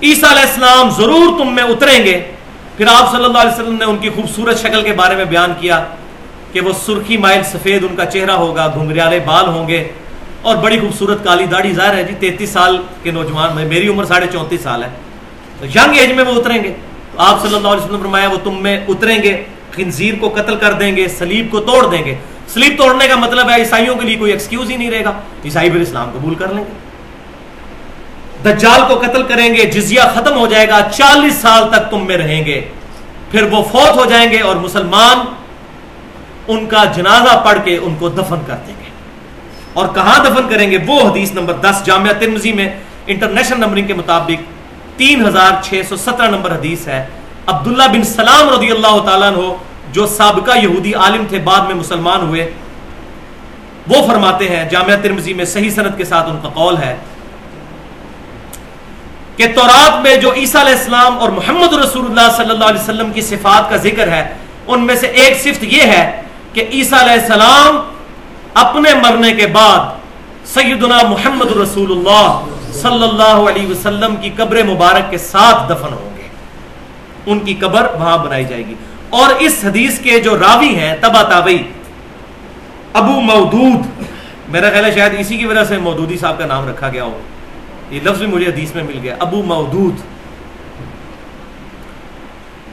[0.04, 2.22] عیسیٰ علیہ السلام ضرور تم میں اتریں گے۔
[2.78, 5.54] پھر آپ صلی اللہ علیہ وسلم نے ان کی خوبصورت شکل کے بارے میں بیان
[5.60, 5.86] کیا
[6.54, 9.88] کہ وہ سرخی مائل سفید ان کا چہرہ ہوگا، گھنگریالے بال ہوں گے
[10.42, 14.06] اور بڑی خوبصورت کالی داڑھی ظاہر ہے۔ جی تینتیس سال کے نوجوان، میں میری عمر
[14.06, 14.90] ساڑھے چونتیس سال ہے۔
[15.60, 16.74] تو ینگ ایج میں وہ اتریں گے۔
[17.12, 19.44] تو آپ صلی اللہ علیہ وسلم فرمایا وہ تم میں اتریں گے،
[19.76, 22.16] خنزیر کو قتل کر دیں گے سلیب کو توڑ دیں گے۔
[22.48, 25.12] سلیب توڑنے کا مطلب ہے عیسائیوں کے لیے کوئی ایکسکیوز ہی نہیں رہے گا۔
[25.46, 26.91] عیسائی پھر اسلام قبول کر لیں گے۔
[28.46, 32.18] دجال کو قتل کریں گے، جزیہ ختم ہو جائے گا، چالیس سال تک تم میں
[32.18, 32.62] رہیں گے۔
[33.32, 35.18] پھر وہ فوت ہو جائیں گے اور مسلمان
[36.48, 38.89] ان کا جنازہ پڑھ کے ان کو دفن کر دیں گے۔
[39.74, 42.70] اور کہاں دفن کریں گے؟ وہ حدیث نمبر دس، جامعہ ترمزی میں
[43.08, 44.44] انٹرنیشنل نمبرنگ کے مطابق
[44.98, 47.06] تین ہزار چھ سو سترہ نمبر حدیث ہے۔
[47.48, 49.54] عبداللہ بن سلام رضی اللہ تعالیٰ عنہ،
[49.92, 52.52] جو سابقہ یہودی عالم تھے، بعد میں مسلمان ہوئے،
[53.88, 56.96] وہ فرماتے ہیں، جامعہ ترمزی میں صحیح صنعت کے ساتھ ان کا قول ہے۔
[59.42, 63.12] کہ تورات میں جو عیسیٰ علیہ السلام اور محمد رسول اللہ صلی اللہ علیہ وسلم
[63.12, 64.34] کی صفات کا ذکر ہے،
[64.68, 66.22] ان میں سے ایک صفت یہ ہے
[66.54, 67.80] کہ عیسیٰ علیہ السلام
[68.54, 69.80] اپنے مرنے کے بعد
[70.46, 76.18] سیدنا محمد رسول اللہ صلی اللہ علیہ وسلم کی قبر مبارک کے ساتھ دفن ہوں
[76.18, 76.28] گے۔
[77.26, 78.74] ان کی قبر وہاں بنائی جائے گی۔
[79.10, 81.64] اور اس حدیث کے جو راوی ہیں، تبا تابئی
[82.94, 84.04] ابو مودود،
[84.50, 87.22] میرا خیال ہے شاید اسی کی وجہ سے مودودی صاحب کا نام رکھا گیا ہو۔
[87.92, 89.96] یہ لفظ بھی مجھے حدیث میں مل گیا، ابو مودود۔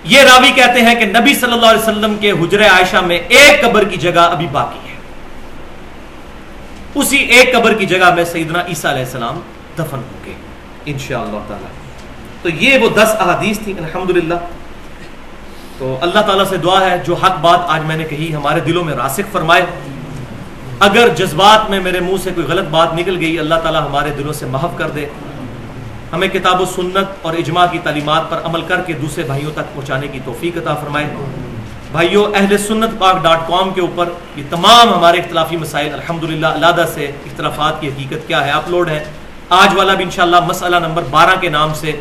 [0.05, 3.63] یہ راوی کہتے ہیں کہ نبی صلی اللہ علیہ وسلم کے حجر عائشہ میں ایک
[3.63, 4.95] قبر کی جگہ ابھی باقی ہے۔
[6.95, 9.41] اسی ایک قبر کی جگہ میں سیدنا عیسیٰ علیہ السلام
[9.79, 10.33] دفن ہوں گے
[10.87, 11.67] انشاءاللہ تعالی۔
[12.43, 14.35] تو یہ وہ دس احادیث تھی الحمدللہ۔
[15.79, 18.85] تو اللہ تعالیٰ سے دعا ہے، جو حق بات آج میں نے کہی، ہمارے دلوں
[18.85, 19.63] میں راسک فرمائے۔
[20.81, 24.33] اگر جذبات میں میرے منہ سے کوئی غلط بات نکل گئی، اللہ تعالیٰ ہمارے دلوں
[24.33, 25.07] سے محف کر دے۔
[26.13, 29.75] ہمیں کتاب و سنت اور اجماع کی تعلیمات پر عمل کر کے دوسرے بھائیوں تک
[29.75, 31.07] پہنچانے کی توفیق عطا فرمائے۔
[31.91, 36.85] بھائیوں اہل سنت پاک ڈاٹ کام کے اوپر یہ تمام ہمارے اختلافی مسائل الحمدللہ علادہ
[36.95, 39.05] سے اختلافات کی حقیقت کیا ہے، اپلوڈ ہے
[39.51, 41.93] آج والا بھی انشاءاللہ مسئلہ نمبر بارہ کے نام سے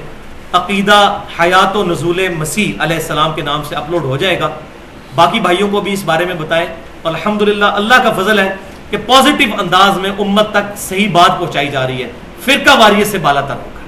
[0.54, 4.50] عقیدہ حیات و نزول مسیح علیہ السلام کے نام سے اپلوڈ ہو جائے گا۔
[5.16, 6.68] باقی بھائیوں کو بھی اس بارے میں بتائیں۔
[7.04, 8.56] الحمدللہ، اللہ کا فضل ہے۔
[8.90, 12.10] کہ پازیٹیو انداز میں امت تک صحیح بات پہنچائی جا رہی ہے۔
[12.46, 13.80] فرقہ واریت سے بالا تر ہوگا۔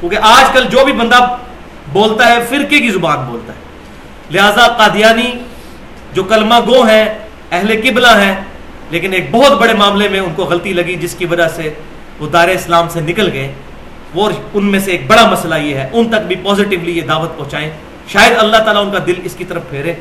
[0.00, 1.36] کیونکہ آج کل جو بھی بندہ
[1.92, 3.58] بولتا ہے، فرقے کی زبان بولتا ہے۔
[4.30, 5.32] لہذا قادیانی
[6.12, 7.18] جو کلمہ گو ہیں
[7.50, 8.36] اہل قبلہ ہیں
[8.90, 11.74] لیکن ایک بہت بڑے معاملے میں ان کو غلطی لگی، جس کی وجہ سے
[12.18, 13.52] وہ دار اسلام سے نکل گئے۔
[14.14, 17.38] وہ ان میں سے ایک بڑا مسئلہ یہ ہے، ان تک بھی پازیٹیولی یہ دعوت
[17.38, 17.70] پہنچائیں۔
[18.08, 19.92] شاید اللہ تعالیٰ ان کا دل اس کی طرف پھیرے۔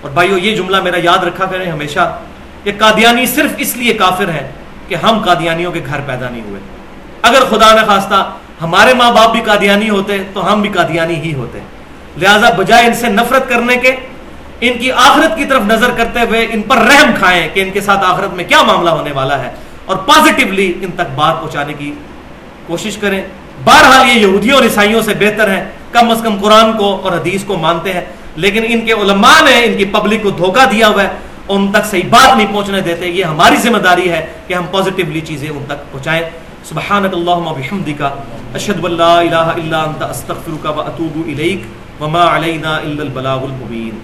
[0.00, 2.18] اور بھائیو، یہ جملہ میرا یاد رکھا کریں، ہمیشہ
[2.64, 4.50] کہ قادیانی صرف اس لیے کافر ہے
[4.88, 6.60] کہ ہم قادیانیوں کے گھر پیدا نہیں ہوئے۔
[7.22, 8.32] اگر خدا نہ خواستہ
[8.62, 11.58] ہمارے ماں باپ بھی قادیانی ہوتے تو ہم بھی قادیانی ہی ہوتے۔
[12.16, 13.96] لہذا بجائے ان سے نفرت کرنے کے،
[14.60, 17.80] ان کی آخرت کی طرف نظر کرتے ہوئے ان پر رحم کھائیں کہ ان کے
[17.80, 19.50] ساتھ آخرت میں کیا معاملہ ہونے والا ہے۔
[19.84, 21.94] اور پازیٹیولی ان تک بات پہنچانے کی
[22.66, 23.22] کوشش کریں۔
[23.64, 27.44] بہرحال یہ یہودیوں اور عیسائیوں سے بہتر ہے کم از کم قرآن کو اور حدیث
[27.44, 28.00] کو مانتے ہیں۔
[28.36, 31.08] لیکن ان کے علماء نے ان کی پبلک کو دھوکہ دیا ہوا ہے۔
[31.48, 35.20] ان تک صحیح بات نہیں پہنچنے دیتے، یہ ہماری ذمہ داری ہے کہ ہم پازیٹیولی
[35.20, 36.22] چیزیں ان تک پہنچائیں۔
[36.68, 38.10] سبحانک اللہم بحمدکا
[38.54, 41.66] اشہد واللہ الہ الا انت استغفرکا و اتوب الیک،
[42.02, 43.98] وما علینا الا البلاغ المبین۔